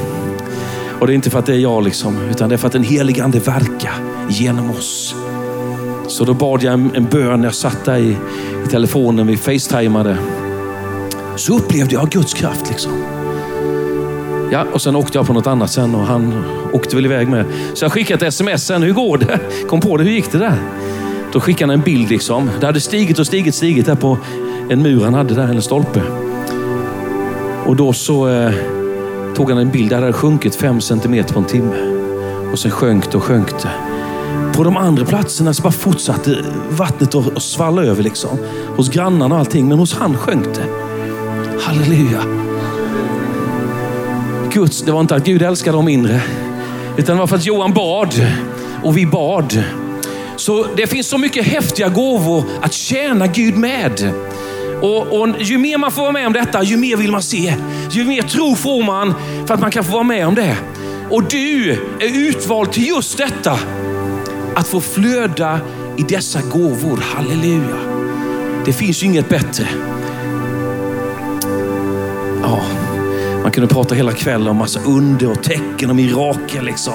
Och 1.00 1.06
det 1.06 1.12
är 1.12 1.14
inte 1.14 1.30
för 1.30 1.38
att 1.38 1.46
det 1.46 1.54
är 1.54 1.58
jag, 1.58 1.84
liksom, 1.84 2.16
utan 2.30 2.48
det 2.48 2.54
är 2.54 2.56
för 2.56 2.66
att 2.66 2.72
den 2.72 2.82
helige 2.82 3.24
Ande 3.24 3.38
verkar 3.38 3.94
genom 4.28 4.70
oss. 4.70 5.14
Så 6.06 6.24
då 6.24 6.34
bad 6.34 6.62
jag 6.62 6.74
en, 6.74 6.90
en 6.94 7.04
bön. 7.04 7.42
Jag 7.42 7.54
satt 7.54 7.84
där 7.84 7.96
i, 7.96 8.16
i 8.64 8.68
telefonen, 8.70 9.26
vi 9.26 9.36
facetimade. 9.36 10.16
Så 11.36 11.56
upplevde 11.56 11.94
jag 11.94 12.10
Guds 12.10 12.34
kraft. 12.34 12.70
liksom. 12.70 13.21
Ja, 14.52 14.64
och 14.72 14.82
sen 14.82 14.96
åkte 14.96 15.18
jag 15.18 15.26
på 15.26 15.32
något 15.32 15.46
annat 15.46 15.70
sen 15.70 15.94
och 15.94 16.06
han 16.06 16.44
åkte 16.72 16.96
väl 16.96 17.04
iväg 17.04 17.28
med. 17.28 17.44
Så 17.74 17.84
jag 17.84 17.92
skickade 17.92 18.26
ett 18.26 18.34
sms 18.34 18.66
sen. 18.66 18.82
Hur 18.82 18.92
går 18.92 19.18
det? 19.18 19.38
Kom 19.68 19.80
på 19.80 19.96
det, 19.96 20.04
hur 20.04 20.10
gick 20.10 20.32
det 20.32 20.38
där? 20.38 20.56
Då 21.32 21.40
skickade 21.40 21.72
han 21.72 21.78
en 21.80 21.84
bild. 21.84 22.10
liksom. 22.10 22.50
Det 22.60 22.66
hade 22.66 22.80
stigit 22.80 23.18
och 23.18 23.26
stigit, 23.26 23.54
stigit 23.54 23.86
där 23.86 23.94
på 23.94 24.18
en 24.70 24.82
mur 24.82 25.04
han 25.04 25.14
hade 25.14 25.34
där, 25.34 25.48
en 25.48 25.62
stolpe. 25.62 26.02
Och 27.66 27.76
då 27.76 27.92
så 27.92 28.28
eh, 28.28 28.52
tog 29.34 29.50
han 29.50 29.58
en 29.58 29.70
bild 29.70 29.90
där 29.90 29.96
det 29.96 30.02
hade 30.02 30.12
sjunkit 30.12 30.54
fem 30.54 30.80
centimeter 30.80 31.34
på 31.34 31.40
en 31.40 31.46
timme. 31.46 31.76
Och 32.52 32.58
sen 32.58 32.70
sjönk 32.70 33.10
det 33.12 33.16
och 33.16 33.24
sjönk 33.24 33.62
det. 33.62 33.70
På 34.56 34.64
de 34.64 34.76
andra 34.76 35.04
platserna 35.04 35.54
så 35.54 35.62
bara 35.62 35.72
fortsatte 35.72 36.36
vattnet 36.70 37.14
att 37.14 37.42
svalla 37.42 37.84
över. 37.84 38.02
liksom. 38.02 38.38
Hos 38.76 38.88
grannarna 38.88 39.34
och 39.34 39.40
allting. 39.40 39.68
Men 39.68 39.78
hos 39.78 39.94
han 39.94 40.16
sjönk 40.16 40.44
det. 40.54 40.66
Halleluja. 41.60 42.51
Guds, 44.52 44.82
det 44.82 44.92
var 44.92 45.00
inte 45.00 45.14
att 45.14 45.24
Gud 45.24 45.42
älskade 45.42 45.76
dem 45.76 45.84
mindre. 45.84 46.22
Utan 46.96 47.16
det 47.16 47.20
var 47.20 47.26
för 47.26 47.36
att 47.36 47.46
Johan 47.46 47.72
bad 47.72 48.26
och 48.82 48.96
vi 48.96 49.06
bad. 49.06 49.64
Så 50.36 50.66
det 50.76 50.86
finns 50.86 51.06
så 51.06 51.18
mycket 51.18 51.46
häftiga 51.46 51.88
gåvor 51.88 52.44
att 52.60 52.72
tjäna 52.72 53.26
Gud 53.26 53.56
med. 53.56 54.12
Och, 54.82 55.20
och, 55.20 55.28
ju 55.40 55.58
mer 55.58 55.78
man 55.78 55.92
får 55.92 56.02
vara 56.02 56.12
med 56.12 56.26
om 56.26 56.32
detta, 56.32 56.62
ju 56.62 56.76
mer 56.76 56.96
vill 56.96 57.12
man 57.12 57.22
se. 57.22 57.54
Ju 57.90 58.04
mer 58.04 58.22
tro 58.22 58.56
får 58.56 58.82
man 58.82 59.14
för 59.46 59.54
att 59.54 59.60
man 59.60 59.70
kan 59.70 59.84
få 59.84 59.92
vara 59.92 60.02
med 60.02 60.26
om 60.26 60.34
det. 60.34 60.56
Och 61.10 61.22
du 61.24 61.70
är 62.00 62.28
utvald 62.28 62.72
till 62.72 62.86
just 62.86 63.18
detta. 63.18 63.58
Att 64.54 64.68
få 64.68 64.80
flöda 64.80 65.60
i 65.96 66.02
dessa 66.02 66.40
gåvor. 66.40 67.04
Halleluja. 67.14 67.78
Det 68.64 68.72
finns 68.72 69.02
ju 69.02 69.06
inget 69.06 69.28
bättre. 69.28 69.68
Ja, 72.42 72.60
man 73.42 73.50
kunde 73.52 73.74
prata 73.74 73.94
hela 73.94 74.12
kvällen 74.12 74.48
om 74.48 74.56
massa 74.56 74.80
under 74.80 75.30
och 75.30 75.42
tecken 75.42 75.90
och 75.90 75.96
mirakel. 75.96 76.64
Liksom. 76.64 76.94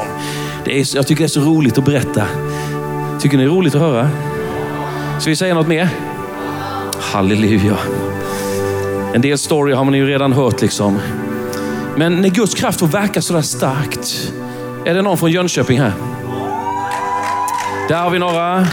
Det 0.65 0.79
är, 0.79 0.95
jag 0.95 1.07
tycker 1.07 1.23
det 1.23 1.25
är 1.25 1.27
så 1.27 1.41
roligt 1.41 1.77
att 1.77 1.85
berätta. 1.85 2.23
Tycker 3.19 3.37
ni 3.37 3.43
det 3.43 3.49
är 3.49 3.53
roligt 3.53 3.75
att 3.75 3.81
höra? 3.81 4.09
Ska 5.19 5.29
vi 5.29 5.35
säga 5.35 5.53
något 5.53 5.67
mer? 5.67 5.89
Halleluja. 6.99 7.77
En 9.13 9.21
del 9.21 9.37
story 9.37 9.73
har 9.73 9.83
man 9.83 9.93
ju 9.93 10.05
redan 10.05 10.33
hört. 10.33 10.61
liksom. 10.61 10.99
Men 11.95 12.15
när 12.15 12.29
Guds 12.29 12.55
kraft 12.55 12.79
får 12.79 12.87
verka 12.87 13.21
sådär 13.21 13.41
starkt. 13.41 14.33
Är 14.85 14.93
det 14.93 15.01
någon 15.01 15.17
från 15.17 15.31
Jönköping 15.31 15.79
här? 15.79 15.91
Där 17.87 18.01
har 18.01 18.09
vi 18.09 18.19
några. 18.19 18.67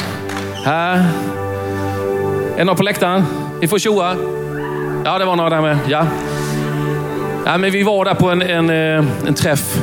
Här. 0.65 0.97
Är 2.55 2.59
det 2.59 2.65
någon 2.65 2.77
på 2.77 2.83
läktaren? 2.83 3.25
Vi 3.61 3.69
får 3.69 3.79
tjoa. 3.79 4.17
Ja, 5.05 5.19
det 5.19 5.25
var 5.25 5.37
några 5.37 5.51
där 5.51 5.61
med. 5.61 5.79
Ja. 5.89 6.07
Ja, 7.47 7.59
men 7.59 7.73
vi 7.73 7.83
var 7.83 8.05
där 8.05 8.15
på 8.15 8.31
en, 8.31 8.43
en, 8.43 8.71
eh, 8.71 9.05
en 9.27 9.35
träff. 9.35 9.79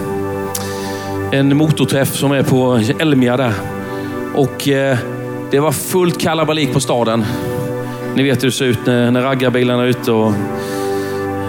En 1.32 1.58
motorträff 1.58 2.16
som 2.16 2.32
är 2.32 2.44
på 2.44 2.82
Elmia 3.00 3.38
där. 3.38 3.54
Och 4.36 4.68
eh, 4.68 4.98
det 5.52 5.60
var 5.60 5.72
fullt 5.72 6.22
kalabalik 6.22 6.74
på 6.74 6.80
staden. 6.80 7.26
Ni 8.16 8.24
vet 8.24 8.44
hur 8.44 8.48
det 8.48 8.52
ser 8.52 8.66
ut 8.66 8.86
när, 8.86 9.12
när 9.12 9.22
raggarbilarna 9.22 9.84
är 9.84 9.88
ute 9.88 10.12
och 10.12 10.34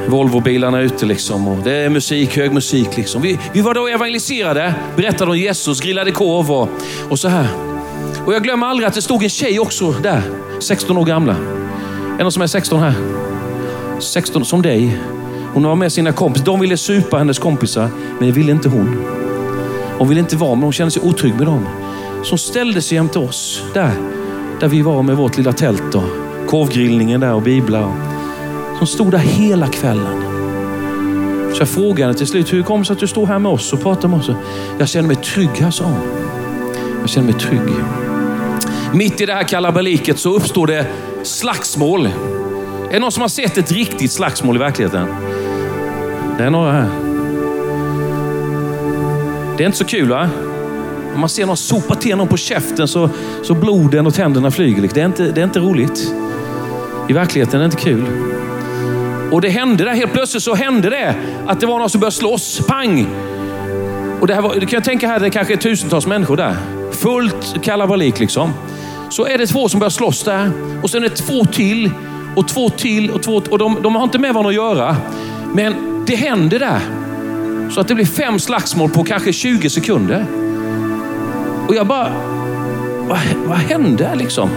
Volvobilarna 0.08 0.78
är 0.78 0.82
ute. 0.82 1.06
Liksom. 1.06 1.48
Och 1.48 1.64
det 1.64 1.72
är 1.72 1.88
musik, 1.88 2.36
hög 2.36 2.52
musik. 2.52 2.96
Liksom. 2.96 3.22
Vi, 3.22 3.38
vi 3.52 3.60
var 3.60 3.74
då 3.74 3.88
evangeliserade, 3.88 4.74
berättade 4.96 5.30
om 5.30 5.38
Jesus, 5.38 5.80
grillade 5.80 6.10
korv 6.10 6.52
och, 6.52 6.68
och 7.08 7.18
så 7.18 7.28
här. 7.28 7.46
Och 8.26 8.34
jag 8.34 8.42
glömmer 8.42 8.66
aldrig 8.66 8.88
att 8.88 8.94
det 8.94 9.02
stod 9.02 9.22
en 9.22 9.30
tjej 9.30 9.58
också 9.58 9.92
där, 9.92 10.22
16 10.60 10.96
år 10.96 11.04
gamla. 11.04 11.36
Är 12.18 12.22
någon 12.22 12.32
som 12.32 12.42
är 12.42 12.46
16 12.46 12.80
här. 12.80 12.94
16 13.98 14.44
som 14.44 14.62
dig. 14.62 14.98
Hon 15.54 15.62
var 15.62 15.74
med 15.74 15.92
sina 15.92 16.12
kompisar. 16.12 16.46
De 16.46 16.60
ville 16.60 16.76
supa 16.76 17.18
hennes 17.18 17.38
kompisar, 17.38 17.88
men 18.18 18.28
det 18.28 18.32
ville 18.32 18.52
inte 18.52 18.68
hon. 18.68 19.04
Hon 19.98 20.08
ville 20.08 20.20
inte 20.20 20.36
vara 20.36 20.54
med, 20.54 20.64
hon 20.64 20.72
kände 20.72 20.90
sig 20.90 21.02
otrygg 21.02 21.34
med 21.34 21.46
dem. 21.46 21.66
Så 22.24 22.30
hon 22.30 22.38
ställde 22.38 22.82
sig 22.82 22.96
jämte 22.96 23.18
oss 23.18 23.62
där, 23.74 23.92
där 24.60 24.68
vi 24.68 24.82
var 24.82 25.02
med 25.02 25.16
vårt 25.16 25.36
lilla 25.36 25.52
tält 25.52 25.94
och 25.94 26.02
korvgrillningen 26.46 27.20
där 27.20 27.34
och 27.34 27.42
biblar. 27.42 27.92
Hon 28.78 28.86
stod 28.86 29.10
där 29.10 29.18
hela 29.18 29.66
kvällen. 29.66 30.22
Så 31.54 31.60
jag 31.60 31.68
frågade 31.68 32.02
henne 32.02 32.14
till 32.14 32.26
slut, 32.26 32.52
hur 32.52 32.62
kommer 32.62 32.78
det 32.78 32.84
sig 32.84 32.94
att 32.94 33.00
du 33.00 33.06
står 33.06 33.26
här 33.26 33.38
med 33.38 33.52
oss 33.52 33.72
och 33.72 33.82
pratar 33.82 34.08
med 34.08 34.18
oss? 34.18 34.30
Jag 34.78 34.88
känner 34.88 35.08
mig 35.08 35.16
trygg 35.16 35.50
här, 35.50 35.70
sa 35.70 35.84
hon. 35.84 36.00
Jag 37.00 37.08
känner 37.08 37.32
mig 37.32 37.40
trygg. 37.40 37.60
Mitt 38.94 39.20
i 39.20 39.26
det 39.26 39.32
här 39.32 39.42
kalabaliket 39.42 40.18
så 40.18 40.34
uppstår 40.34 40.66
det 40.66 40.86
slagsmål. 41.22 42.06
Är 42.06 42.92
det 42.92 42.98
någon 42.98 43.12
som 43.12 43.20
har 43.20 43.28
sett 43.28 43.58
ett 43.58 43.72
riktigt 43.72 44.12
slagsmål 44.12 44.56
i 44.56 44.58
verkligheten? 44.58 45.06
Det 46.38 46.44
är 46.44 46.50
några 46.50 46.72
här. 46.72 46.88
Det 49.56 49.64
är 49.64 49.66
inte 49.66 49.78
så 49.78 49.84
kul 49.84 50.08
va? 50.08 50.30
Om 51.14 51.20
man 51.20 51.28
ser 51.28 51.46
någon 51.46 51.56
sopa 51.56 51.94
till 51.94 52.16
någon 52.16 52.28
på 52.28 52.36
käften 52.36 52.88
så, 52.88 53.10
så 53.42 53.54
bloden 53.54 54.06
och 54.06 54.14
tänderna 54.14 54.50
flyger. 54.50 54.82
Liksom. 54.82 54.94
Det 54.94 55.00
är, 55.00 55.06
inte, 55.06 55.22
det 55.22 55.40
är 55.40 55.44
inte 55.44 55.60
roligt. 55.60 56.14
I 57.08 57.12
verkligheten 57.12 57.54
är 57.54 57.58
det 57.58 57.64
inte 57.64 57.76
kul. 57.76 58.06
Och 59.30 59.40
det 59.40 59.48
hände 59.48 59.84
där, 59.84 59.92
helt 59.92 60.12
plötsligt 60.12 60.42
så 60.42 60.54
hände 60.54 60.90
det 60.90 61.14
att 61.46 61.60
det 61.60 61.66
var 61.66 61.78
någon 61.78 61.90
som 61.90 62.00
började 62.00 62.16
slåss. 62.16 62.60
Pang! 62.68 63.06
Och 64.20 64.26
det, 64.26 64.34
här 64.34 64.42
var, 64.42 64.54
det 64.54 64.66
kan 64.66 64.76
jag 64.76 64.84
tänka 64.84 65.08
här, 65.08 65.20
det 65.20 65.30
kanske 65.30 65.54
är 65.54 65.56
tusentals 65.56 66.06
människor 66.06 66.36
där. 66.36 66.56
Fullt 66.92 67.62
kalabalik 67.62 68.18
liksom. 68.18 68.52
Så 69.10 69.26
är 69.26 69.38
det 69.38 69.46
två 69.46 69.68
som 69.68 69.80
börjar 69.80 69.90
slåss 69.90 70.24
där. 70.24 70.50
Och 70.82 70.90
sen 70.90 71.04
är 71.04 71.08
det 71.08 71.16
två 71.16 71.44
till 71.44 71.90
och 72.36 72.48
två 72.48 72.68
till 72.68 73.10
och 73.10 73.22
två 73.22 73.42
Och 73.50 73.58
de, 73.58 73.78
de 73.82 73.94
har 73.94 74.02
inte 74.04 74.18
med 74.18 74.34
varandra 74.34 74.48
att 74.48 74.54
göra. 74.54 74.96
Men 75.54 75.91
det 76.06 76.16
händer 76.16 76.58
där. 76.58 76.80
Så 77.70 77.80
att 77.80 77.88
det 77.88 77.94
blir 77.94 78.06
fem 78.06 78.38
slagsmål 78.38 78.90
på 78.90 79.04
kanske 79.04 79.32
20 79.32 79.70
sekunder. 79.70 80.26
Och 81.68 81.74
jag 81.74 81.86
bara, 81.86 82.12
vad, 83.08 83.18
vad 83.46 83.56
hände 83.58 84.14
liksom? 84.14 84.50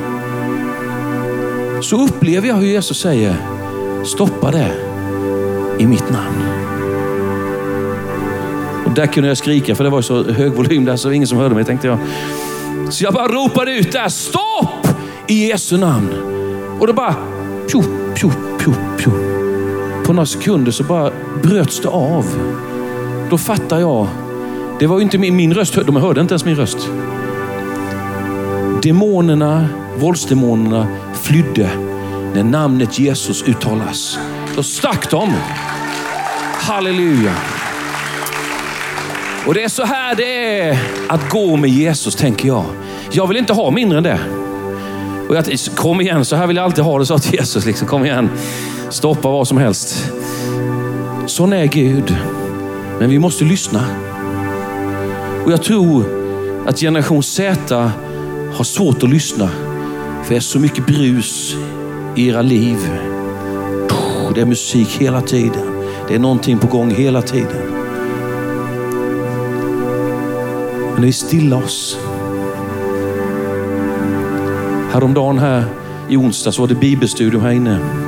Så 1.82 2.04
upplever 2.06 2.48
jag 2.48 2.56
hur 2.56 2.68
Jesus 2.68 3.02
säger, 3.02 3.36
stoppa 4.06 4.52
det 4.52 4.72
i 5.80 5.88
mitt 5.88 6.10
namn. 6.10 6.42
Och 8.86 8.92
där 8.92 9.08
kunde 9.08 9.30
jag 9.30 9.38
skrika 9.38 9.76
för 9.76 9.84
det 9.84 9.90
var 9.90 10.02
så 10.02 10.24
hög 10.24 10.52
volym 10.52 10.86
där 10.86 10.96
så 10.96 11.12
ingen 11.12 11.28
som 11.28 11.38
hörde 11.38 11.56
mig 11.56 11.66
tänkte 11.66 11.88
jag. 11.88 11.98
Så 12.90 13.04
jag 13.04 13.14
bara 13.14 13.28
ropade 13.28 13.72
ut 13.72 13.92
där, 13.92 14.10
stopp 14.10 14.88
i 15.28 15.48
Jesu 15.48 15.78
namn. 15.78 16.10
Och 16.80 16.88
då 16.88 16.94
bara, 16.94 17.16
pju, 17.72 17.82
pju, 18.16 18.30
pju, 18.60 18.74
pju. 18.98 19.35
På 20.06 20.14
några 20.14 20.26
sekunder 20.26 20.72
så 20.72 20.84
bara 20.84 21.12
bröts 21.44 21.80
det 21.80 21.88
av. 21.88 22.26
Då 23.30 23.38
fattar 23.38 23.80
jag. 23.80 24.08
Det 24.80 24.88
var 24.88 24.98
ju 24.98 25.04
inte 25.04 25.18
min, 25.18 25.36
min 25.36 25.54
röst, 25.54 25.78
de 25.86 25.96
hörde 25.96 26.22
inte 26.22 26.34
ens 26.34 26.46
min 26.46 26.56
röst. 26.56 26.90
Demonerna, 28.82 29.68
våldsdemonerna 29.98 30.88
flydde 31.14 31.70
när 32.34 32.44
namnet 32.44 33.00
Jesus 33.00 33.44
uttalas. 33.44 34.20
Då 34.56 34.64
stack 34.64 35.12
de. 35.12 35.34
Halleluja. 36.54 37.34
Och 39.46 39.54
det 39.54 39.64
är 39.64 39.70
så 39.70 39.84
här 39.86 40.16
det 40.16 40.60
är 40.60 40.78
att 41.10 41.30
gå 41.30 41.58
med 41.58 41.70
Jesus, 41.70 42.16
tänker 42.16 42.48
jag. 42.48 42.66
Jag 43.12 43.28
vill 43.28 43.38
inte 43.38 43.54
ha 43.54 43.72
mindre 43.72 43.98
än 43.98 44.04
det. 44.04 44.20
Och 45.30 45.36
jag, 45.36 45.46
kom 45.76 46.02
igen, 46.02 46.26
så 46.26 46.36
här 46.36 46.48
vill 46.48 46.58
jag 46.58 46.64
alltid 46.64 46.84
ha 46.84 47.00
det, 47.00 47.06
sa 47.06 47.20
till 47.20 47.34
Jesus. 47.34 47.66
Liksom, 47.66 47.88
kom 47.88 48.06
igen, 48.06 48.30
stoppa 48.90 49.30
vad 49.30 49.48
som 49.48 49.58
helst. 49.58 50.12
Sån 51.26 51.54
är 51.54 51.66
Gud. 51.66 52.18
Men 53.00 53.10
vi 53.10 53.20
måste 53.20 53.44
lyssna. 53.44 53.86
Och 55.46 55.52
jag 55.52 55.64
tror 55.64 56.06
att 56.68 56.80
generation 56.80 57.24
Z 57.24 57.92
har 58.54 58.64
svårt 58.64 59.04
att 59.04 59.10
lyssna. 59.10 59.50
För 60.24 60.30
det 60.30 60.36
är 60.36 60.40
så 60.40 60.60
mycket 60.60 60.86
brus 60.86 61.56
i 62.16 62.28
era 62.28 62.42
liv. 62.42 62.78
Det 64.36 64.42
är 64.42 64.46
musik 64.46 64.98
hela 65.00 65.22
tiden. 65.22 65.84
Det 66.08 66.16
är 66.16 66.20
någonting 66.20 66.58
på 66.58 66.68
gång 66.68 66.92
hela 66.92 67.22
tiden. 67.22 67.72
Men 70.92 71.02
när 71.02 71.06
vi 71.06 71.14
stillar 71.14 71.64
oss. 71.64 71.98
Häromdagen 74.92 75.40
här 75.40 75.64
i 76.10 76.18
onsdag 76.18 76.52
så 76.52 76.62
var 76.62 76.68
det 76.68 76.76
bibelstudium 76.76 77.42
här 77.42 77.52
inne. 77.52 78.05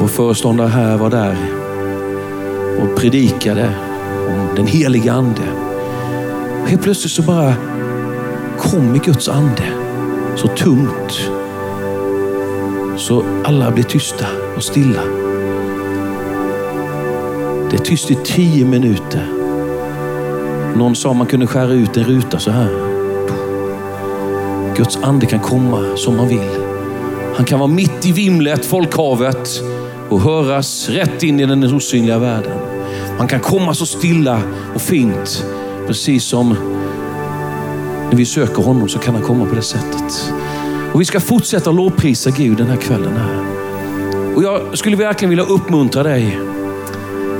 Och 0.00 0.06
vår 0.06 0.08
föreståndare 0.08 0.68
här 0.68 0.96
var 0.96 1.10
där 1.10 1.36
och 2.80 2.96
predikade 2.96 3.70
om 4.28 4.48
den 4.56 4.66
heliga 4.66 5.12
ande. 5.12 5.42
Och 6.62 6.68
helt 6.68 6.82
plötsligt 6.82 7.12
så 7.12 7.22
bara 7.22 7.54
kom 8.58 8.94
i 8.94 8.98
Guds 8.98 9.28
ande 9.28 9.62
så 10.36 10.48
tungt 10.48 11.30
så 12.96 13.24
alla 13.44 13.70
blev 13.70 13.84
tysta 13.84 14.26
och 14.56 14.64
stilla. 14.64 15.02
Det 17.70 17.76
är 17.76 17.84
tyst 17.84 18.10
i 18.10 18.18
tio 18.24 18.64
minuter. 18.64 19.26
Någon 20.76 20.96
sa 20.96 21.12
man 21.12 21.26
kunde 21.26 21.46
skära 21.46 21.72
ut 21.72 21.96
en 21.96 22.04
ruta 22.04 22.38
så 22.38 22.50
här. 22.50 22.70
Guds 24.76 24.98
ande 25.02 25.26
kan 25.26 25.40
komma 25.40 25.96
som 25.96 26.16
man 26.16 26.28
vill. 26.28 26.50
Han 27.36 27.44
kan 27.44 27.58
vara 27.58 27.70
mitt 27.70 28.06
i 28.06 28.12
vimlet, 28.12 28.66
folkhavet 28.66 29.62
och 30.10 30.20
höras 30.20 30.88
rätt 30.88 31.22
in 31.22 31.40
i 31.40 31.46
den 31.46 31.74
osynliga 31.74 32.18
världen. 32.18 32.58
Man 33.18 33.28
kan 33.28 33.40
komma 33.40 33.74
så 33.74 33.86
stilla 33.86 34.42
och 34.74 34.82
fint, 34.82 35.44
precis 35.86 36.24
som 36.24 36.56
när 38.10 38.16
vi 38.16 38.26
söker 38.26 38.62
honom 38.62 38.88
så 38.88 38.98
kan 38.98 39.14
han 39.14 39.24
komma 39.24 39.46
på 39.46 39.54
det 39.54 39.62
sättet. 39.62 40.32
Och 40.92 41.00
Vi 41.00 41.04
ska 41.04 41.20
fortsätta 41.20 41.70
lovprisa 41.70 42.30
Gud 42.30 42.56
den 42.56 42.66
här 42.66 42.76
kvällen. 42.76 43.16
Här. 43.16 43.44
Och 44.36 44.42
Jag 44.42 44.78
skulle 44.78 44.96
verkligen 44.96 45.30
vilja 45.30 45.44
uppmuntra 45.44 46.02
dig 46.02 46.40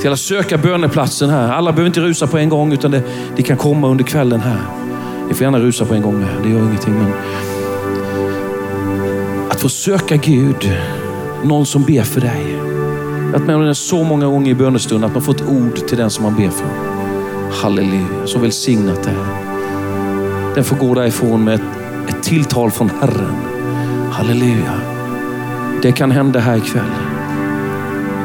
till 0.01 0.13
att 0.13 0.19
söka 0.19 0.59
böneplatsen 0.59 1.31
här. 1.31 1.53
Alla 1.53 1.73
behöver 1.73 1.87
inte 1.87 2.01
rusa 2.01 2.27
på 2.27 2.39
en 2.39 2.49
gång 2.49 2.73
utan 2.73 2.91
det, 2.91 3.03
det 3.37 3.43
kan 3.43 3.57
komma 3.57 3.89
under 3.89 4.05
kvällen 4.05 4.41
här. 4.41 4.61
Ni 5.29 5.35
får 5.35 5.45
gärna 5.45 5.59
rusa 5.59 5.85
på 5.85 5.95
en 5.95 6.03
gång 6.03 6.19
med, 6.19 6.29
det 6.43 6.49
gör 6.49 6.59
ingenting. 6.59 6.95
Men 6.95 7.13
att 9.51 9.61
få 9.61 9.69
söka 9.69 10.17
Gud, 10.17 10.73
någon 11.45 11.67
som 11.67 11.83
ber 11.83 12.03
för 12.03 12.21
dig. 12.21 12.60
Jag 13.33 13.35
har 13.35 13.41
varit 13.41 13.47
med 13.47 13.57
om 13.57 13.67
det 13.67 13.75
så 13.75 14.05
många 14.05 14.27
gånger 14.27 14.51
i 14.51 14.55
bönestunden 14.55 15.09
att 15.09 15.15
man 15.15 15.23
får 15.23 15.35
ett 15.35 15.49
ord 15.49 15.87
till 15.89 15.97
den 15.97 16.11
som 16.11 16.25
man 16.25 16.37
ber 16.37 16.49
för. 16.49 16.67
Halleluja, 17.63 18.27
så 18.27 18.39
välsignat 18.39 19.03
det 19.03 19.11
är. 19.11 20.55
Den 20.55 20.65
får 20.65 20.77
gå 20.77 20.95
därifrån 20.95 21.45
med 21.45 21.55
ett, 21.55 21.63
ett 22.09 22.23
tilltal 22.23 22.71
från 22.71 22.91
Herren. 23.01 23.35
Halleluja. 24.11 24.81
Det 25.83 25.93
kan 25.93 26.11
hända 26.11 26.41
här 26.41 26.57
ikväll. 26.57 26.91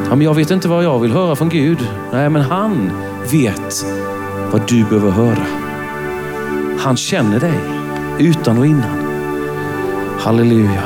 Ja, 0.08 0.16
men 0.16 0.20
jag 0.20 0.34
vet 0.34 0.50
inte 0.50 0.68
vad 0.68 0.84
jag 0.84 0.98
vill 0.98 1.12
höra 1.12 1.36
från 1.36 1.48
Gud. 1.48 1.88
Nej, 2.12 2.30
men 2.30 2.42
han 2.42 2.90
vet 3.32 3.86
vad 4.52 4.68
du 4.68 4.84
behöver 4.84 5.10
höra. 5.10 5.46
Han 6.78 6.96
känner 6.96 7.40
dig 7.40 7.60
utan 8.18 8.58
och 8.58 8.66
innan. 8.66 9.06
Halleluja. 10.18 10.82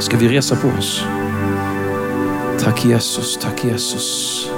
Ska 0.00 0.16
vi 0.16 0.28
resa 0.28 0.56
på 0.56 0.68
oss? 0.78 1.04
Tack 2.60 2.84
Jesus, 2.84 3.36
tack 3.36 3.64
Jesus. 3.64 4.48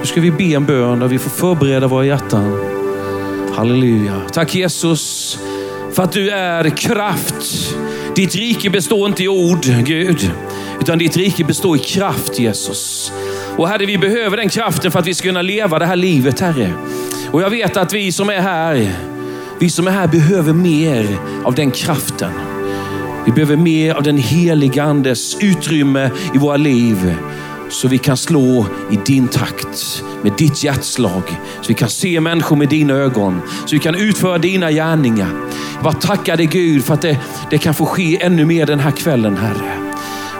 Nu 0.00 0.06
ska 0.06 0.20
vi 0.20 0.30
be 0.30 0.44
en 0.44 0.66
bön 0.66 0.98
där 0.98 1.08
vi 1.08 1.18
får 1.18 1.30
förbereda 1.30 1.86
våra 1.86 2.04
hjärtan. 2.04 2.58
Halleluja. 3.54 4.22
Tack 4.32 4.54
Jesus 4.54 5.38
för 5.92 6.02
att 6.02 6.12
du 6.12 6.30
är 6.30 6.70
kraft. 6.70 7.74
Ditt 8.14 8.34
rike 8.34 8.70
består 8.70 9.08
inte 9.08 9.22
i 9.22 9.28
ord, 9.28 9.64
Gud, 9.84 10.30
utan 10.80 10.98
ditt 10.98 11.16
rike 11.16 11.44
består 11.44 11.76
i 11.76 11.78
kraft, 11.78 12.38
Jesus. 12.38 13.12
Och 13.56 13.68
Herre, 13.68 13.86
vi 13.86 13.98
behöver 13.98 14.36
den 14.36 14.48
kraften 14.48 14.90
för 14.90 14.98
att 14.98 15.06
vi 15.06 15.14
ska 15.14 15.28
kunna 15.28 15.42
leva 15.42 15.78
det 15.78 15.86
här 15.86 15.96
livet, 15.96 16.40
Herre. 16.40 16.72
Och 17.30 17.42
jag 17.42 17.50
vet 17.50 17.76
att 17.76 17.92
vi 17.92 18.12
som 18.12 18.30
är 18.30 18.40
här, 18.40 18.92
vi 19.58 19.70
som 19.70 19.86
är 19.86 19.90
här 19.90 20.06
behöver 20.06 20.52
mer 20.52 21.18
av 21.44 21.54
den 21.54 21.70
kraften. 21.70 22.45
Vi 23.26 23.32
behöver 23.32 23.56
mer 23.56 23.94
av 23.94 24.02
den 24.02 24.18
heliga 24.18 24.82
Andes 24.82 25.36
utrymme 25.40 26.10
i 26.34 26.38
våra 26.38 26.56
liv. 26.56 27.16
Så 27.68 27.88
vi 27.88 27.98
kan 27.98 28.16
slå 28.16 28.66
i 28.90 28.98
din 29.06 29.28
takt 29.28 30.04
med 30.22 30.32
ditt 30.38 30.64
hjärtslag. 30.64 31.22
Så 31.60 31.68
vi 31.68 31.74
kan 31.74 31.88
se 31.88 32.20
människor 32.20 32.56
med 32.56 32.68
dina 32.68 32.94
ögon. 32.94 33.40
Så 33.66 33.76
vi 33.76 33.78
kan 33.78 33.94
utföra 33.94 34.38
dina 34.38 34.72
gärningar. 34.72 35.28
Jag 35.74 35.84
bara 35.84 35.94
tackar 35.94 36.36
dig 36.36 36.46
Gud 36.46 36.84
för 36.84 36.94
att 36.94 37.02
det, 37.02 37.18
det 37.50 37.58
kan 37.58 37.74
få 37.74 37.86
ske 37.86 38.22
ännu 38.22 38.44
mer 38.44 38.66
den 38.66 38.80
här 38.80 38.90
kvällen 38.90 39.36
Herre. 39.36 39.72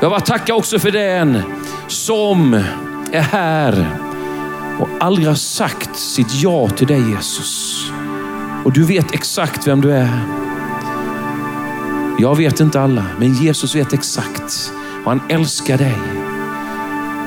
Jag 0.00 0.10
bara 0.10 0.20
tackar 0.20 0.54
också 0.54 0.78
för 0.78 0.90
den 0.90 1.42
som 1.86 2.54
är 3.12 3.20
här 3.20 3.86
och 4.78 4.88
aldrig 5.00 5.28
har 5.28 5.34
sagt 5.34 5.96
sitt 5.96 6.34
ja 6.34 6.68
till 6.68 6.86
dig 6.86 7.10
Jesus. 7.10 7.84
Och 8.64 8.72
du 8.72 8.84
vet 8.84 9.14
exakt 9.14 9.66
vem 9.66 9.80
du 9.80 9.92
är. 9.92 10.45
Jag 12.18 12.36
vet 12.36 12.60
inte 12.60 12.80
alla, 12.80 13.04
men 13.18 13.32
Jesus 13.32 13.74
vet 13.74 13.92
exakt. 13.92 14.72
Och 15.04 15.10
han 15.10 15.20
älskar 15.28 15.78
dig. 15.78 15.98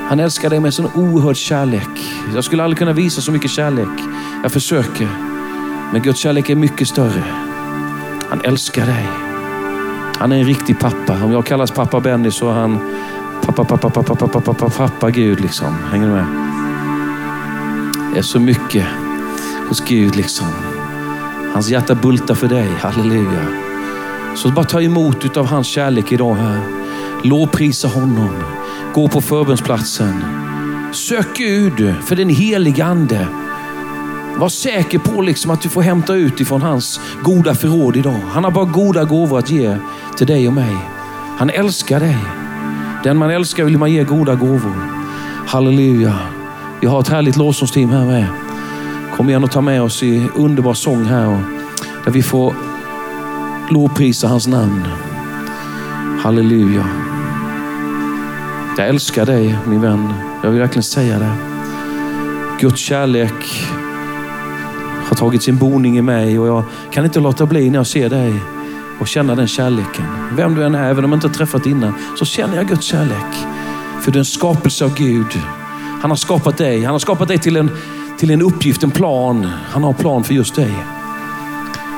Han 0.10 0.20
älskar 0.20 0.50
dig 0.50 0.60
med 0.60 0.74
sån 0.74 0.90
oerhörd 0.96 1.36
kärlek. 1.36 2.14
Jag 2.36 2.44
skulle 2.44 2.64
aldrig 2.64 2.78
kunna 2.78 2.94
visa 2.94 3.22
så 3.22 3.32
mycket 3.32 3.52
kärlek. 3.52 4.04
Jag 4.44 4.52
försöker. 4.52 5.08
Men 5.94 6.02
Guds 6.02 6.20
kärlek 6.20 6.50
är 6.50 6.56
mycket 6.56 6.88
större. 6.88 7.24
Han 8.30 8.42
älskar 8.42 8.86
dig. 8.86 9.10
Han 10.18 10.32
är 10.32 10.38
en 10.38 10.46
riktig 10.46 10.80
pappa. 10.80 11.24
Om 11.24 11.32
jag 11.32 11.46
kallas 11.46 11.72
pappa 11.72 12.00
Benny 12.00 12.32
så 12.32 12.50
är 12.50 12.54
han 12.54 12.80
pappa, 13.46 13.64
pappa, 13.64 13.90
pappa, 13.90 14.16
pappa, 14.16 14.42
pappa, 14.42 14.70
pappa 14.70 15.10
Gud 15.10 15.42
liksom. 15.42 15.76
Hänger 15.92 16.08
du 16.08 16.14
med? 16.14 16.26
Det 18.14 18.20
är 18.20 18.24
så 18.24 18.40
mycket 18.40 18.86
hos 19.68 19.80
Gud 19.80 20.16
liksom. 20.16 20.48
Hans 21.54 21.70
hjärta 21.70 21.96
bultar 21.96 22.36
för 22.36 22.48
dig. 22.48 22.70
Halleluja. 22.82 23.69
Så 24.44 24.50
bara 24.50 24.66
ta 24.66 24.82
emot 24.82 25.26
utav 25.26 25.46
hans 25.46 25.68
kärlek 25.68 26.12
idag 26.12 26.36
här. 26.36 26.60
Lovprisa 27.24 27.88
honom. 27.88 28.44
Gå 28.94 29.08
på 29.08 29.22
förbönsplatsen. 29.22 30.24
Sök 30.94 31.38
Gud 31.38 31.94
för 32.04 32.16
den 32.16 32.30
heliga 32.30 32.86
ande. 32.86 33.28
Var 34.38 34.50
säker 34.50 35.00
på 35.00 35.22
liksom 35.22 35.52
att 35.52 35.62
du 35.62 35.70
får 35.70 35.82
hämta 35.82 36.16
ut 36.16 36.40
ifrån 36.40 36.62
hans 36.62 37.00
goda 37.24 37.56
förråd 37.56 37.98
idag. 37.98 38.20
Han 38.32 38.44
har 38.44 38.52
bara 38.52 38.66
goda 38.66 39.04
gåvor 39.04 39.40
att 39.40 39.50
ge 39.50 39.78
till 40.18 40.28
dig 40.28 40.48
och 40.48 40.54
mig. 40.54 40.78
Han 41.38 41.50
älskar 41.50 42.00
dig. 42.00 42.18
Den 43.04 43.18
man 43.18 43.30
älskar 43.30 43.64
vill 43.64 43.78
man 43.78 43.92
ge 43.92 44.04
goda 44.04 44.36
gåvor. 44.36 44.76
Halleluja. 45.48 46.16
Vi 46.82 46.88
har 46.88 47.00
ett 47.00 47.08
härligt 47.08 47.38
lovsångsteam 47.38 47.90
här 47.90 48.06
med. 48.06 48.26
Kom 49.18 49.30
igen 49.30 49.44
och 49.44 49.52
ta 49.52 49.62
med 49.62 49.82
oss 49.82 50.04
i 50.04 50.30
underbar 50.36 50.74
sång 50.74 51.06
här. 51.06 51.44
Där 52.06 52.12
vi 52.12 52.24
får 52.24 52.54
lovprisa 53.70 54.28
hans 54.28 54.48
namn. 54.48 54.84
Halleluja. 56.20 56.86
Jag 58.78 58.88
älskar 58.88 59.26
dig 59.26 59.58
min 59.68 59.82
vän. 59.82 60.14
Jag 60.44 60.52
vill 60.52 60.60
verkligen 60.60 60.84
säga 60.84 61.20
det. 61.20 61.34
Guds 62.60 62.82
kärlek 62.82 63.64
har 65.08 65.16
tagit 65.16 65.44
sin 65.44 65.58
boning 65.58 65.98
i 65.98 66.02
mig 66.02 66.40
och 66.40 66.48
jag 66.48 66.64
kan 66.92 67.06
inte 67.06 67.20
låta 67.20 67.46
bli 67.46 67.70
när 67.70 67.80
jag 67.80 67.88
ser 67.88 68.10
dig 68.10 68.34
och 69.00 69.08
känna 69.08 69.36
den 69.36 69.48
kärleken. 69.48 70.06
Vem 70.36 70.56
du 70.56 70.64
än 70.64 70.76
är, 70.76 70.90
även 70.90 71.06
om 71.06 71.12
jag 71.12 71.18
inte 71.18 71.28
har 71.28 71.34
träffat 71.34 71.66
innan, 71.66 71.94
så 72.20 72.26
känner 72.26 72.56
jag 72.56 72.68
Guds 72.68 72.86
kärlek. 72.86 73.36
För 74.02 74.12
du 74.12 74.18
är 74.18 74.22
en 74.22 74.26
skapelse 74.26 74.86
av 74.86 74.96
Gud. 74.96 75.40
Han 76.02 76.12
har 76.12 76.16
skapat 76.16 76.58
dig. 76.58 76.84
Han 76.84 76.92
har 76.92 77.00
skapat 77.00 77.28
dig 77.28 77.38
till 77.38 77.58
en, 77.58 77.70
till 78.18 78.32
en 78.32 78.42
uppgift, 78.42 78.84
en 78.84 78.92
plan. 78.92 79.48
Han 79.70 79.84
har 79.84 79.90
en 79.90 79.98
plan 79.98 80.24
för 80.24 80.34
just 80.34 80.56
dig. 80.56 80.74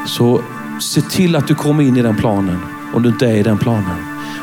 Så 0.07 0.41
se 0.81 1.01
till 1.01 1.35
att 1.35 1.47
du 1.47 1.55
kommer 1.55 1.83
in 1.83 1.97
i 1.97 2.01
den 2.01 2.17
planen 2.17 2.59
om 2.93 3.03
du 3.03 3.09
inte 3.09 3.25
är 3.25 3.35
i 3.35 3.43
den 3.43 3.57
planen. 3.57 3.95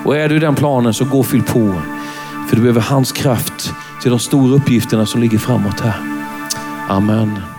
Och 0.04 0.16
är 0.16 0.28
du 0.28 0.36
i 0.36 0.38
den 0.38 0.54
planen 0.54 0.94
så 0.94 1.04
gå 1.04 1.18
och 1.18 1.26
fyll 1.26 1.42
på. 1.42 1.82
För 2.48 2.56
du 2.56 2.62
behöver 2.62 2.80
hans 2.80 3.12
kraft 3.12 3.72
till 4.02 4.10
de 4.10 4.18
stora 4.18 4.54
uppgifterna 4.54 5.06
som 5.06 5.20
ligger 5.20 5.38
framåt 5.38 5.80
här. 5.80 6.00
Amen. 6.88 7.57